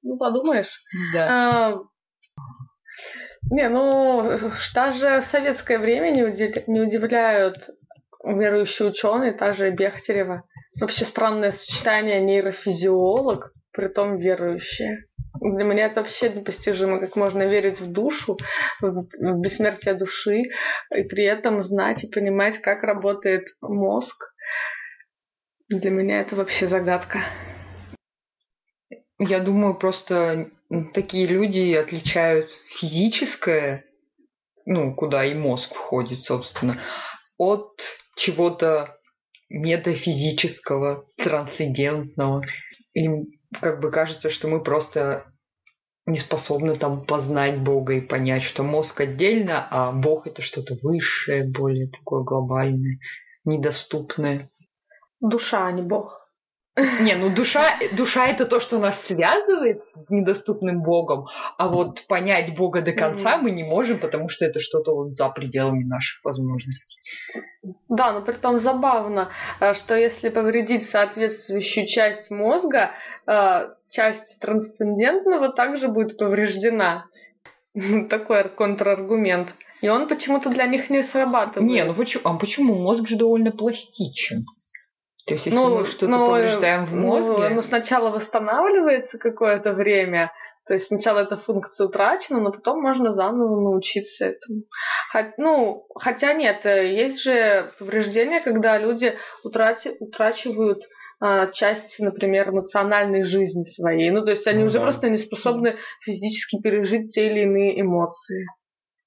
[0.02, 0.82] Ну, подумаешь.
[1.14, 1.28] Да.
[1.28, 1.78] А,
[3.52, 4.40] не, ну,
[4.74, 6.66] даже в советское время не, удив...
[6.66, 7.70] не удивляют
[8.24, 10.42] верующие ученые, та же Бехтерева.
[10.80, 15.04] Вообще странное сочетание нейрофизиолог, при том верующие.
[15.40, 18.38] Для меня это вообще непостижимо, как можно верить в душу,
[18.80, 20.42] в бессмертие души,
[20.94, 24.14] и при этом знать и понимать, как работает мозг.
[25.68, 27.20] Для меня это вообще загадка.
[29.18, 30.50] Я думаю, просто
[30.92, 33.84] такие люди отличают физическое,
[34.66, 36.80] ну, куда и мозг входит, собственно,
[37.38, 37.72] от
[38.16, 38.96] чего-то
[39.48, 42.42] метафизического, трансцендентного.
[42.92, 43.26] Им
[43.60, 45.26] как бы кажется, что мы просто
[46.06, 51.44] не способны там познать Бога и понять, что мозг отдельно, а Бог это что-то высшее,
[51.44, 52.98] более такое глобальное,
[53.44, 54.50] недоступное.
[55.20, 56.23] Душа, а не Бог.
[56.76, 57.62] Не, ну душа,
[57.96, 63.38] душа это то, что нас связывает с недоступным Богом, а вот понять Бога до конца
[63.38, 66.98] мы не можем, потому что это что-то вот за пределами наших возможностей.
[67.88, 72.90] Да, но при том забавно, э, что если повредить соответствующую часть мозга,
[73.26, 77.06] э, часть трансцендентного также будет повреждена.
[78.10, 79.54] Такой контраргумент.
[79.80, 81.70] И он почему-то для них не срабатывает.
[81.70, 82.22] Не, ну почему?
[82.24, 82.74] А почему?
[82.74, 84.44] Мозг же довольно пластичен.
[85.26, 89.72] То есть, если Ну, мы что-то ну, повреждаем в ну, мозге, ну, сначала восстанавливается какое-то
[89.72, 90.32] время,
[90.66, 94.62] то есть сначала эта функция утрачена, но потом можно заново научиться этому.
[95.14, 99.16] Хот- ну, хотя нет, э, есть же повреждения, когда люди
[99.46, 100.82] утрати- утрачивают
[101.20, 104.10] а, часть, например, эмоциональной жизни своей.
[104.10, 104.84] Ну, то есть они Ну уже да.
[104.84, 108.44] просто не способны физически пережить те или иные эмоции.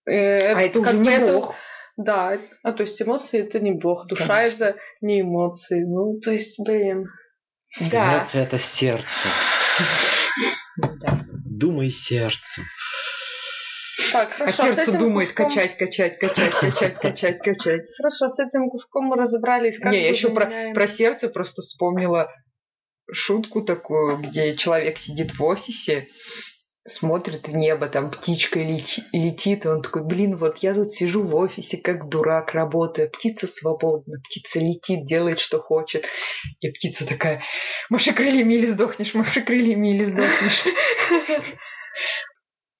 [0.07, 1.53] И а это уже как бы не это- бог.
[1.97, 4.63] Да, а то есть эмоции это не бог, душа Конечно.
[4.65, 5.83] это не эмоции.
[5.83, 7.05] Ну, то есть, блин.
[7.91, 8.19] Да.
[8.19, 9.07] Эмоции это сердце.
[10.77, 11.25] да.
[11.45, 12.63] Думай сердцем.
[14.11, 14.61] Так, А хорошо.
[14.61, 17.81] с сердце думает куском- качать, качать, качать, качать, качать, качать.
[17.97, 19.79] Хорошо, с этим куском мы разобрались.
[19.79, 22.29] Как Не, я еще про, про сердце просто вспомнила
[23.11, 26.07] шутку такую, где человек сидит в офисе,
[26.87, 31.23] смотрит в небо, там птичка лети- летит, и он такой, блин, вот я тут сижу
[31.23, 36.05] в офисе, как дурак, работаю, птица свободна, птица летит, делает, что хочет.
[36.61, 37.43] И птица такая,
[37.89, 40.63] маши крыльями или сдохнешь, маши крыльями или сдохнешь.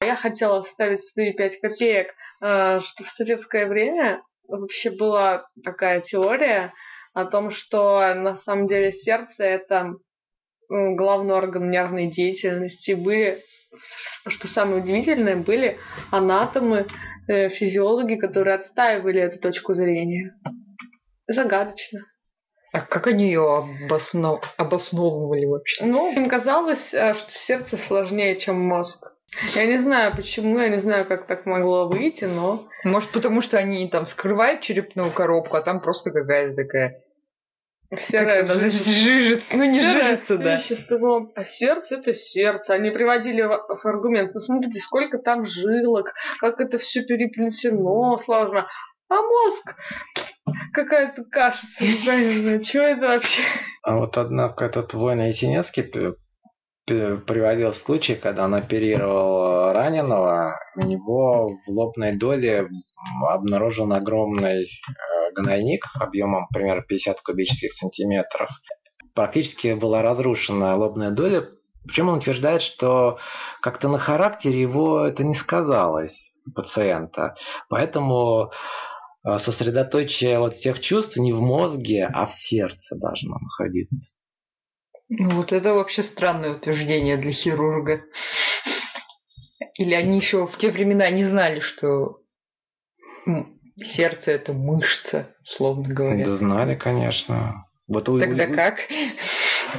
[0.02, 2.08] Я хотела вставить свои пять копеек,
[2.42, 6.72] э, что в советское время вообще была такая теория
[7.14, 9.96] о том, что на самом деле сердце это
[10.70, 12.92] главный орган нервной деятельности.
[12.92, 13.44] Были,
[14.28, 15.78] что самое удивительное, были
[16.12, 16.88] анатомы,
[17.28, 20.34] э, физиологи, которые отстаивали эту точку зрения.
[21.28, 22.02] Загадочно.
[22.74, 25.86] А как они ее обосно- обосновывали вообще?
[25.86, 29.00] Ну, им казалось, э, что сердце сложнее, чем мозг.
[29.56, 33.58] Я не знаю почему, я не знаю, как так могло выйти, но Может, потому что
[33.58, 37.02] они там скрывают черепную коробку, а там просто какая-то такая...
[38.10, 38.84] серая жизнь.
[38.84, 39.44] жижит.
[39.54, 40.58] Ну, не жижится, да.
[40.58, 41.32] вещество.
[41.36, 42.74] А сердце это сердце.
[42.74, 44.34] Они приводили в аргумент.
[44.34, 48.68] Ну смотрите, сколько там жилок, как это все переплетено сложно.
[49.10, 49.76] А мозг
[50.74, 52.62] какая-то каша центральная.
[52.62, 53.42] Что это вообще?
[53.84, 56.18] А вот, однако, этот воин Ясенецкий п- п-
[56.88, 62.70] приводил случай, когда он оперировал раненого, у него в лобной доле
[63.30, 64.68] обнаружен огромный э,
[65.36, 68.50] гнойник объемом примерно 50 кубических сантиметров.
[69.14, 71.50] Практически была разрушена лобная доля.
[71.86, 73.18] Причем он утверждает, что
[73.62, 76.16] как-то на характере его это не сказалось
[76.56, 77.36] пациента.
[77.68, 78.52] Поэтому
[79.26, 84.17] э, сосредоточие вот всех чувств не в мозге, а в сердце должно находиться.
[85.10, 88.02] Ну, вот это вообще странное утверждение для хирурга.
[89.76, 92.18] Или они еще в те времена не знали, что
[93.96, 96.26] сердце это мышца, условно говоря.
[96.26, 97.64] Да знали, конечно.
[97.88, 98.80] Вот Тогда у- как?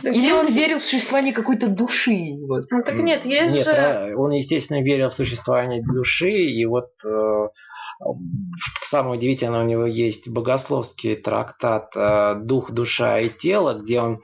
[0.03, 2.37] Или он верил в существование какой-то души?
[2.47, 2.65] Вот.
[2.71, 3.73] Ну так нет, есть Нет, же...
[3.73, 7.49] да, он, естественно, верил в существование души, и вот э,
[8.91, 14.21] самое удивительное, у него есть богословский трактат э, «Дух, душа и тело», где он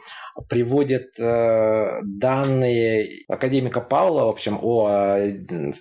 [0.48, 5.72] приводит э, данные академика Павла, в общем, о э,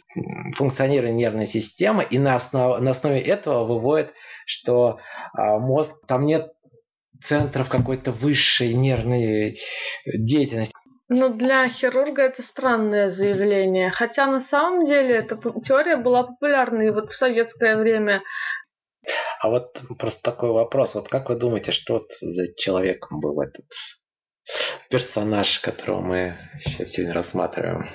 [0.58, 4.12] функционировании нервной системы, и на, основ- на основе этого выводит,
[4.46, 5.00] что
[5.36, 6.52] мозг, там нет
[7.28, 9.58] центров какой-то высшей нервной
[10.06, 10.73] деятельности.
[11.10, 13.91] Ну, для хирурга это странное заявление.
[13.91, 18.24] Хотя на самом деле эта теория была популярна и вот в советское время.
[19.39, 20.93] А вот просто такой вопрос.
[20.95, 23.66] Вот как вы думаете, что вот за человеком был этот
[24.89, 27.86] персонаж, которого мы сейчас сегодня рассматриваем?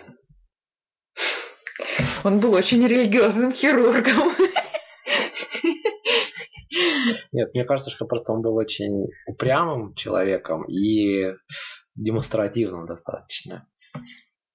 [2.24, 4.36] Он был очень религиозным хирургом.
[7.32, 11.32] Нет, мне кажется, что просто он был очень упрямым человеком и
[11.98, 13.66] демонстративным достаточно.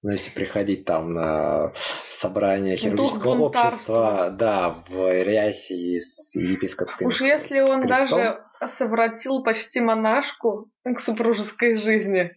[0.01, 1.71] Ну, если приходить там на
[2.19, 8.19] собрание хирургического общества, да, в рясе с епископским Уж если он крестом.
[8.19, 8.43] даже
[8.77, 12.31] совратил почти монашку к супружеской жизни.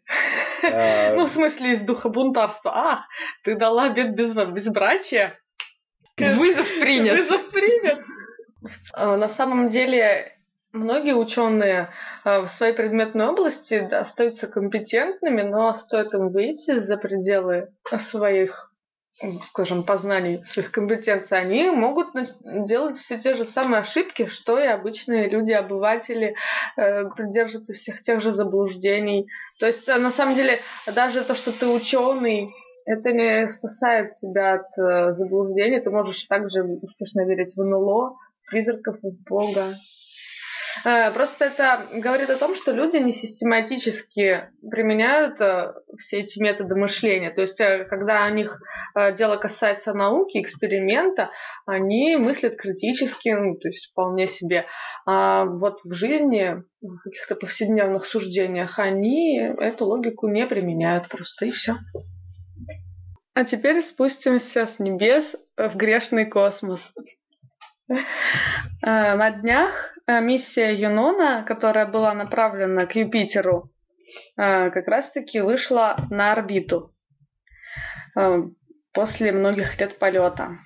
[0.63, 2.73] Э, Ну, в смысле, из духа бунтарства.
[2.75, 3.01] Ах,
[3.43, 4.15] ты дала без,
[4.53, 5.39] безбрачия?
[6.19, 7.19] Вызов принят.
[7.19, 8.01] Вызов принят.
[8.95, 10.36] А, На самом деле,
[10.77, 11.91] многие ученые
[12.25, 17.69] а, в своей предметной области остаются компетентными, но стоит им выйти за пределы
[18.11, 18.71] своих
[19.49, 22.09] скажем, познаний, своих компетенций, они могут
[22.67, 26.35] делать все те же самые ошибки, что и обычные люди, обыватели,
[26.77, 27.05] э,
[27.73, 29.27] всех тех же заблуждений.
[29.59, 32.53] То есть, э, на самом деле, даже то, что ты ученый,
[32.85, 35.81] это не спасает тебя от э, заблуждений.
[35.81, 38.17] Ты можешь также успешно верить в НЛО,
[38.51, 39.75] призраков, в Бога.
[40.85, 46.75] Э, просто это говорит о том, что люди не систематически применяют э, все эти методы
[46.75, 47.31] мышления.
[47.31, 48.61] То есть, э, когда у них
[49.19, 51.31] дело касается науки, эксперимента,
[51.67, 54.67] они мыслят критически, ну, то есть вполне себе.
[55.07, 61.51] А вот в жизни, в каких-то повседневных суждениях, они эту логику не применяют просто, и
[61.51, 61.77] все.
[63.35, 65.25] А теперь спустимся с небес
[65.57, 66.81] в грешный космос.
[68.83, 73.71] На днях миссия Юнона, которая была направлена к Юпитеру,
[74.37, 76.93] э, как раз-таки вышла на орбиту
[78.95, 80.59] после многих лет полета.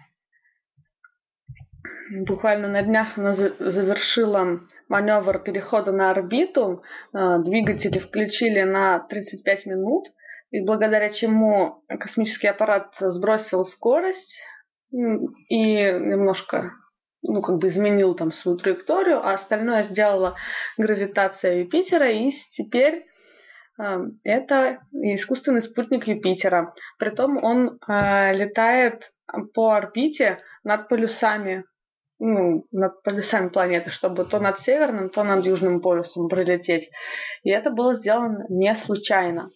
[2.11, 6.83] Буквально на днях она завершила маневр перехода на орбиту.
[7.13, 10.07] Двигатели включили на 35 минут,
[10.51, 14.35] и благодаря чему космический аппарат сбросил скорость
[14.93, 16.73] и немножко
[17.23, 20.37] ну, как бы изменил там свою траекторию, а остальное сделала
[20.79, 23.07] гравитация Юпитера, и теперь
[23.79, 26.75] э, это искусственный спутник Юпитера.
[26.99, 29.13] Притом он э, летает
[29.55, 31.65] по орбите над полюсами,
[32.19, 36.91] ну, над полюсами планеты, чтобы то над северным, то над южным полюсом пролететь.
[37.45, 39.51] И это было сделано не случайно.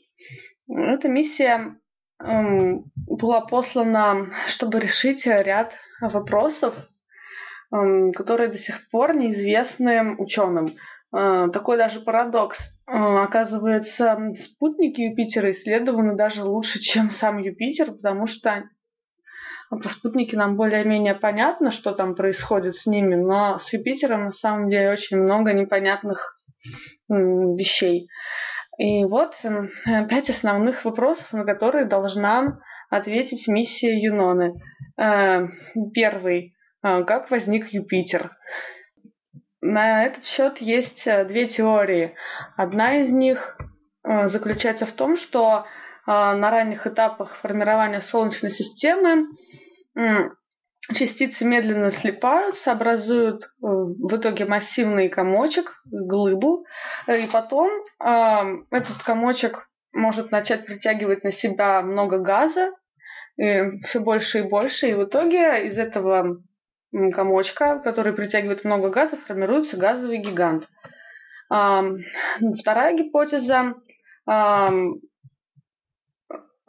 [0.69, 1.77] Эта миссия
[2.23, 6.75] эм, была послана, чтобы решить ряд вопросов,
[8.15, 10.77] которые до сих пор неизвестны ученым.
[11.15, 12.57] Э, такой даже парадокс.
[12.87, 18.65] Э, оказывается, спутники Юпитера исследованы даже лучше, чем сам Юпитер, потому что
[19.71, 24.69] по спутнике нам более-менее понятно, что там происходит с ними, но с Юпитером на самом
[24.69, 26.37] деле очень много непонятных
[27.09, 28.09] вещей.
[28.79, 29.33] И вот
[30.09, 32.59] пять основных вопросов, на которые должна
[32.91, 34.53] ответить миссия Юноны.
[35.01, 35.47] Э,
[35.93, 36.55] первый.
[36.85, 38.31] А, как возник Юпитер.
[39.63, 42.15] На этот счет есть э, две теории.
[42.59, 43.57] Одна из них
[44.07, 45.65] э, заключается в том, что э,
[46.07, 49.29] на ранних этапах формирования Солнечной системы
[50.93, 56.67] частицы медленно слипаются, образуют в итоге массивный комочек, глыбу,
[57.07, 57.71] и потом
[58.01, 62.73] этот комочек может начать притягивать на себя много газа,
[63.37, 66.43] и все больше и больше, и в итоге из этого
[67.13, 70.69] комочка, который притягивает много газа, формируется газовый гигант.
[71.49, 73.75] Вторая гипотеза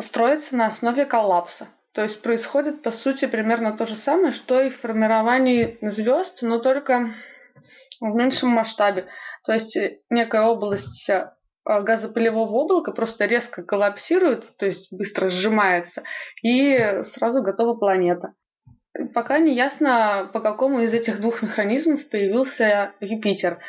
[0.01, 1.67] строится на основе коллапса.
[1.93, 6.59] То есть происходит, по сути, примерно то же самое, что и в формировании звезд, но
[6.59, 7.13] только
[8.01, 9.07] в меньшем масштабе.
[9.45, 11.31] То есть э, некая область э,
[11.65, 16.03] газопылевого облака просто резко коллапсирует, то есть быстро сжимается,
[16.43, 18.33] и сразу готова планета.
[19.13, 23.59] Пока не ясно, по какому из этих двух механизмов появился Юпитер.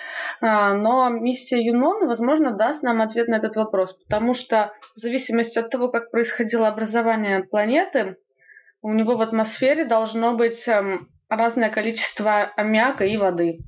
[0.41, 5.59] А, но миссия Юнона, возможно, даст нам ответ на этот вопрос, потому что в зависимости
[5.59, 8.17] от того, как происходило образование планеты,
[8.83, 13.59] у него в атмосфере должно быть эм, разное количество аммиака и воды.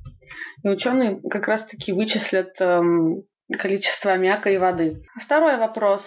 [0.63, 3.23] И ученые как раз-таки вычислят эм,
[3.57, 5.01] количество аммиака и воды.
[5.25, 6.03] Второй вопрос.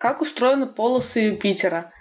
[0.00, 1.92] Как устроены полосы Юпитера?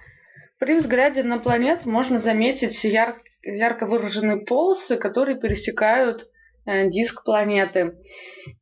[0.61, 6.27] При взгляде на планету можно заметить яр- ярко выраженные полосы, которые пересекают
[6.67, 7.93] э, диск планеты.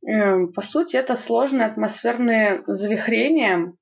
[0.08, 3.74] Э, по сути, это сложные атмосферные завихрения,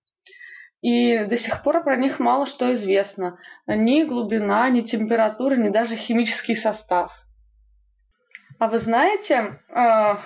[0.82, 3.38] и до сих пор про них мало что известно.
[3.68, 7.12] Ни глубина, ни температура, ни даже химический состав.
[8.58, 10.16] А вы знаете, э,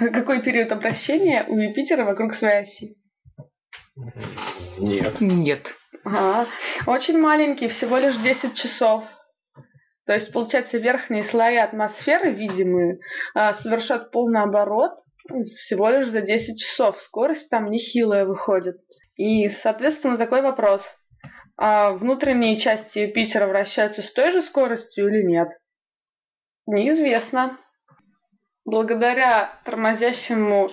[0.10, 2.96] какой период обращения у Юпитера вокруг своей оси?
[4.78, 5.20] Нет.
[5.20, 5.75] Нет.
[6.04, 6.48] Ага.
[6.86, 9.04] Очень маленький, всего лишь 10 часов.
[10.06, 13.00] То есть, получается, верхние слои атмосферы, видимые,
[13.34, 14.92] а, совершат полный оборот
[15.64, 17.00] всего лишь за 10 часов.
[17.02, 18.76] Скорость там нехилая выходит.
[19.16, 20.82] И, соответственно, такой вопрос.
[21.58, 25.48] А внутренние части Юпитера вращаются с той же скоростью или нет?
[26.66, 27.58] Неизвестно.
[28.64, 30.70] Благодаря тормозящему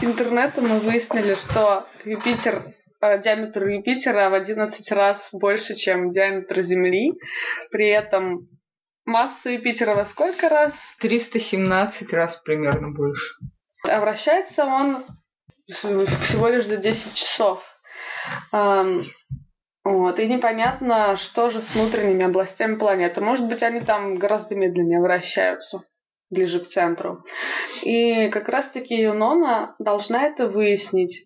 [0.00, 2.74] интернету мы выяснили, что Юпитер
[3.18, 7.12] диаметр Юпитера в 11 раз больше, чем диаметр Земли.
[7.70, 8.48] При этом
[9.04, 10.72] масса Юпитера во сколько раз?
[11.00, 13.34] 317 раз примерно больше.
[13.88, 15.06] А вращается он
[15.66, 17.62] всего лишь за 10 часов.
[19.84, 23.20] Вот, и непонятно, что же с внутренними областями планеты.
[23.20, 25.82] Может быть, они там гораздо медленнее вращаются,
[26.28, 27.22] ближе к центру.
[27.84, 31.25] И как раз-таки Юнона должна это выяснить.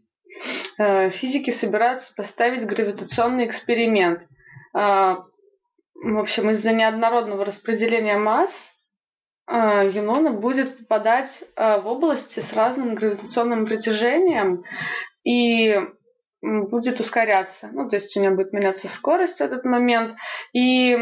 [0.79, 4.23] Э, физики собираются поставить гравитационный эксперимент.
[4.75, 5.17] Э,
[5.95, 8.51] в общем, из-за неоднородного распределения масс
[9.49, 14.63] Юнона будет попадать в области с разным гравитационным притяжением
[15.25, 15.77] и
[16.41, 17.69] будет ускоряться.
[17.73, 20.17] Ну, то есть у нее будет меняться скорость в этот момент.
[20.53, 20.97] И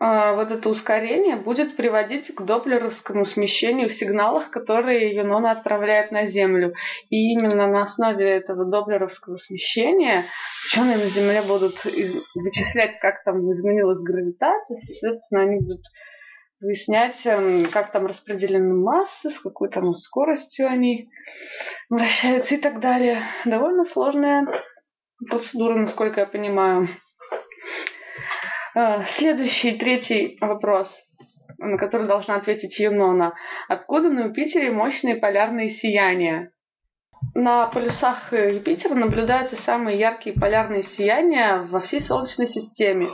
[0.00, 6.72] вот это ускорение будет приводить к доплеровскому смещению в сигналах, которые Юнона отправляет на Землю.
[7.10, 10.26] И именно на основе этого доплеровского смещения
[10.66, 14.80] ученые на Земле будут вычислять, как там изменилась гравитация.
[14.86, 15.82] Соответственно, они будут
[16.60, 21.08] выяснять, эм, как там распределены массы, с какой там скоростью они
[21.88, 23.22] вращаются и так далее.
[23.44, 24.46] Довольно сложная
[25.28, 26.88] процедура, насколько я понимаю.
[28.78, 30.88] Э, следующий, третий вопрос,
[31.58, 33.34] на который должна ответить Юнона.
[33.66, 36.52] Откуда на Юпитере мощные полярные сияния?
[37.34, 43.08] На полюсах Юпитера наблюдаются самые яркие полярные сияния во всей Солнечной системе.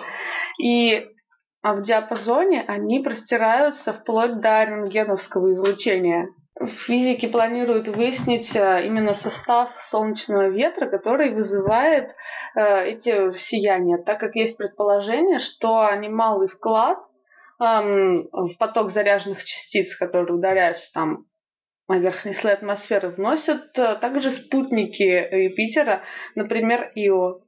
[0.63, 1.07] И
[1.63, 6.29] а в диапазоне они простираются вплоть до рентгеновского излучения.
[6.87, 12.11] Физики планируют выяснить э, именно состав солнечного ветра, который вызывает
[12.55, 16.99] э, эти сияния, так как есть предположение, что немалый вклад
[17.61, 21.25] эм, в поток заряженных частиц, которые ударяются там
[21.89, 26.03] на верхний слой атмосферы, вносят э, также спутники Юпитера,
[26.37, 27.41] например, Ио.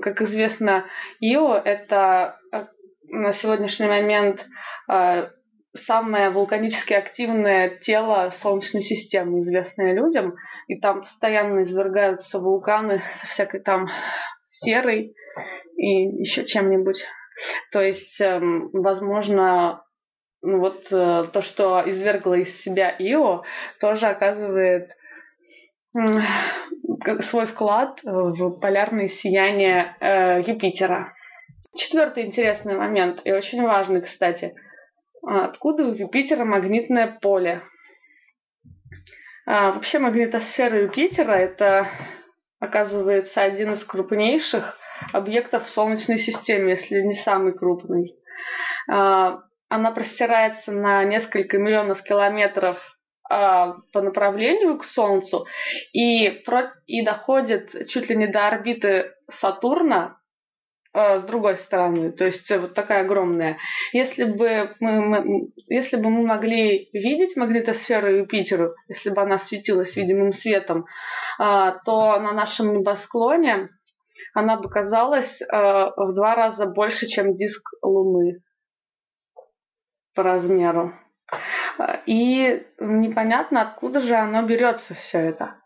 [0.00, 0.86] Как известно,
[1.20, 2.38] Ио– это
[3.08, 4.40] на сегодняшний момент
[5.86, 10.34] самое вулканически активное тело Солнечной системы, известное людям,
[10.68, 13.88] и там постоянно извергаются вулканы со всякой там
[14.48, 15.14] серой
[15.76, 15.86] и
[16.20, 17.02] еще чем-нибудь.
[17.72, 19.82] То есть, эм, возможно,
[20.42, 23.42] ну вот э, то, что извергло из себя Ио,
[23.80, 24.90] тоже оказывает
[27.30, 31.12] свой вклад в полярное сияние э, Юпитера.
[31.76, 34.54] Четвертый интересный момент, и очень важный, кстати.
[35.24, 37.62] А, откуда у Юпитера магнитное поле?
[39.46, 41.88] А, вообще магнитосфера Юпитера– это,
[42.60, 44.78] оказывается, один из крупнейших
[45.12, 48.14] объектов в Солнечной системе, если не самый крупный.
[48.90, 52.78] А, она простирается на несколько миллионов километров
[53.28, 55.46] по направлению к Солнцу
[55.94, 56.42] и,
[56.86, 60.21] и доходит чуть ли не до орбиты Сатурна, а,
[60.94, 63.56] с другой стороны, то есть вот такая огромная.
[63.92, 69.96] Если бы мы, мы, если бы мы могли видеть магнитосферу Юпитеру, если бы она светилась
[69.96, 70.84] видимым светом,
[71.38, 73.70] а, то на нашем небосклоне
[74.34, 78.40] она бы казалась а, в два раза больше, чем диск Луны
[80.14, 80.92] по размеру.
[82.04, 85.56] И непонятно, откуда же оно берется все это.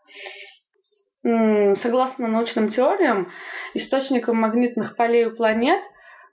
[1.81, 3.33] Согласно научным теориям,
[3.73, 5.81] источником магнитных полей у планет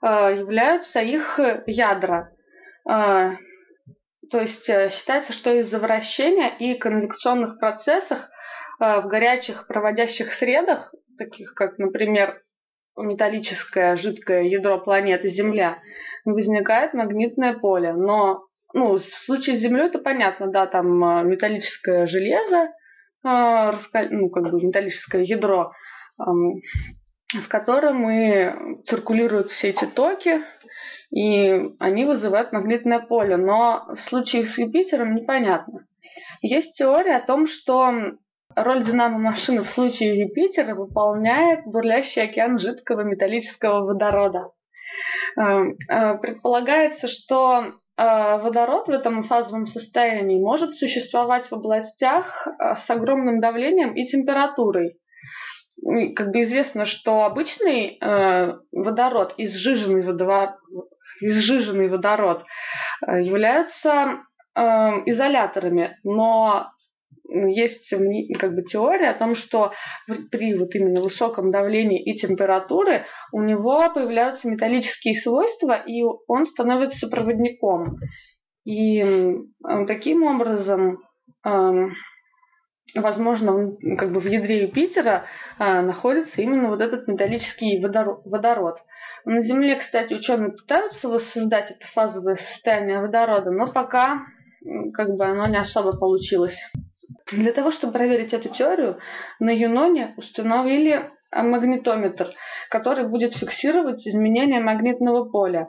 [0.01, 2.31] э, являются их ядра.
[2.89, 3.31] Э,
[4.31, 8.19] то есть э, считается, что из-за вращения и конвекционных процессов
[8.77, 12.41] в горячих проводящих средах, таких как, например,
[12.97, 15.79] металлическое жидкое ядро планеты Земля,
[16.23, 17.93] возникает магнитное поле.
[17.93, 22.69] Но ну, в случае с Землей это понятно, да, там металлическое железо,
[23.25, 25.71] ну, как бы металлическое ядро,
[26.17, 30.41] в котором и циркулируют все эти токи,
[31.11, 33.37] и они вызывают магнитное поле.
[33.37, 35.85] Но в случае с Юпитером непонятно.
[36.41, 37.91] Есть теория о том, что
[38.55, 44.51] роль динамо-машины в случае Юпитера выполняет бурлящий океан жидкого металлического водорода.
[45.37, 52.89] А, предполагается, что а, водород в этом фазовом состоянии может существовать в областях а, с
[52.89, 54.97] огромным давлением и температурой.
[56.15, 60.05] Как бы известно, что обычный э, водород, изжиженный
[61.89, 62.43] водород
[63.01, 64.19] являются
[64.55, 66.71] изоляторами, но
[67.29, 67.93] есть
[68.39, 69.71] как бы теория о том, что
[70.31, 77.07] при вот именно высоком давлении и температуре у него появляются металлические свойства, и он становится
[77.07, 77.97] проводником.
[78.65, 79.03] И
[79.87, 80.99] таким образом,
[82.95, 85.25] возможно, как бы в ядре Юпитера
[85.57, 88.77] а, находится именно вот этот металлический водород.
[89.25, 94.25] На Земле, кстати, ученые пытаются воссоздать это фазовое состояние водорода, но пока
[94.93, 96.57] как бы оно не особо получилось.
[97.31, 98.99] Для того, чтобы проверить эту теорию,
[99.39, 102.31] на Юноне установили магнитометр,
[102.69, 105.67] который будет фиксировать изменения магнитного поля.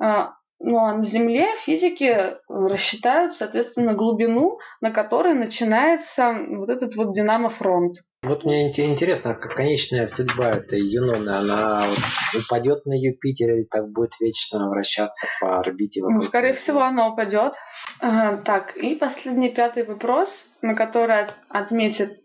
[0.00, 7.14] А, ну а на Земле физики рассчитают, соответственно, глубину, на которой начинается вот этот вот
[7.14, 7.96] динамофронт.
[8.24, 11.94] Вот мне интересно, как конечная судьба этой Юноны, она
[12.36, 16.02] упадет на Юпитер или так будет вечно вращаться по орбите?
[16.02, 17.52] Ну, скорее всего, она упадет.
[18.00, 20.28] Так, и последний пятый вопрос,
[20.62, 22.18] на который отметит,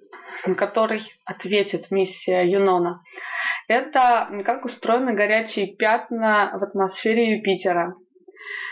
[0.47, 3.01] на который ответит миссия Юнона.
[3.67, 7.93] Это как устроены горячие пятна в атмосфере Юпитера.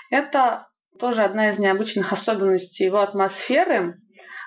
[0.09, 0.69] Это
[0.99, 3.97] тоже одна из необычных особенностей его атмосферы.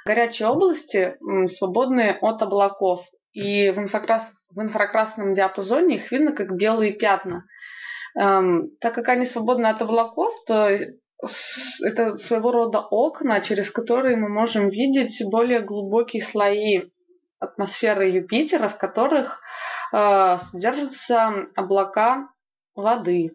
[0.06, 1.16] Горячие области
[1.56, 3.00] свободны от облаков,
[3.32, 4.24] и в, инфракрас...
[4.54, 7.44] в инфракрасном диапазоне их видно как белые пятна.
[8.18, 10.68] Эм, так как они свободны от облаков, то
[11.82, 16.82] это своего рода окна, через которые мы можем видеть более глубокие слои
[17.40, 19.40] атмосферы Юпитера, в которых
[19.92, 22.28] э, содержатся облака
[22.74, 23.30] воды.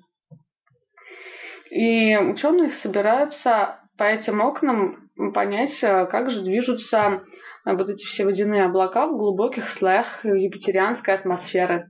[1.72, 7.22] И ученые собираются по этим окнам понять, э, как же движутся
[7.66, 11.90] э, вот эти все водяные облака в глубоких слоях юпитерианской атмосферы.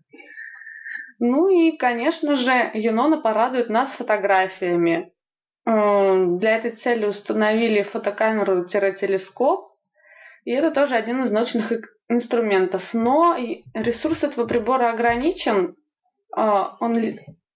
[1.19, 5.11] Ну и, конечно же, Юнона порадует нас фотографиями.
[5.67, 9.75] Э, для этой цели установили фотокамеру-телескоп,
[10.45, 11.71] и это тоже один из научных
[12.09, 12.81] инструментов.
[12.93, 13.37] Но
[13.75, 15.75] ресурс этого прибора ограничен.
[16.35, 16.97] Он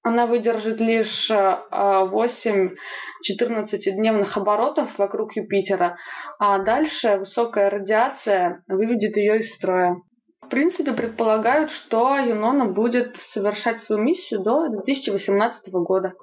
[0.03, 5.97] она выдержит лишь 8 э, 14-дневных оборотов вокруг Юпитера,
[6.39, 9.95] а дальше высокая радиация выведет ее из строя.
[10.41, 16.13] В принципе, предполагают, что Юнона будет совершать свою миссию до 2018 года.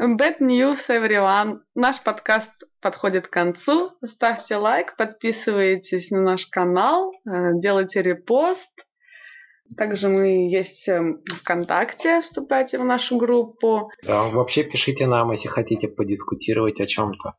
[0.00, 1.58] Bad news, everyone!
[1.74, 2.50] Наш подкаст
[2.80, 3.90] подходит к концу.
[4.14, 8.70] Ставьте лайк, подписывайтесь на наш канал, э, делайте репост–
[9.76, 13.90] также мы есть эм, ВКонтакте, вступайте в нашу группу.
[14.02, 17.34] Да, вообще пишите нам, если хотите подискутировать о чем-то.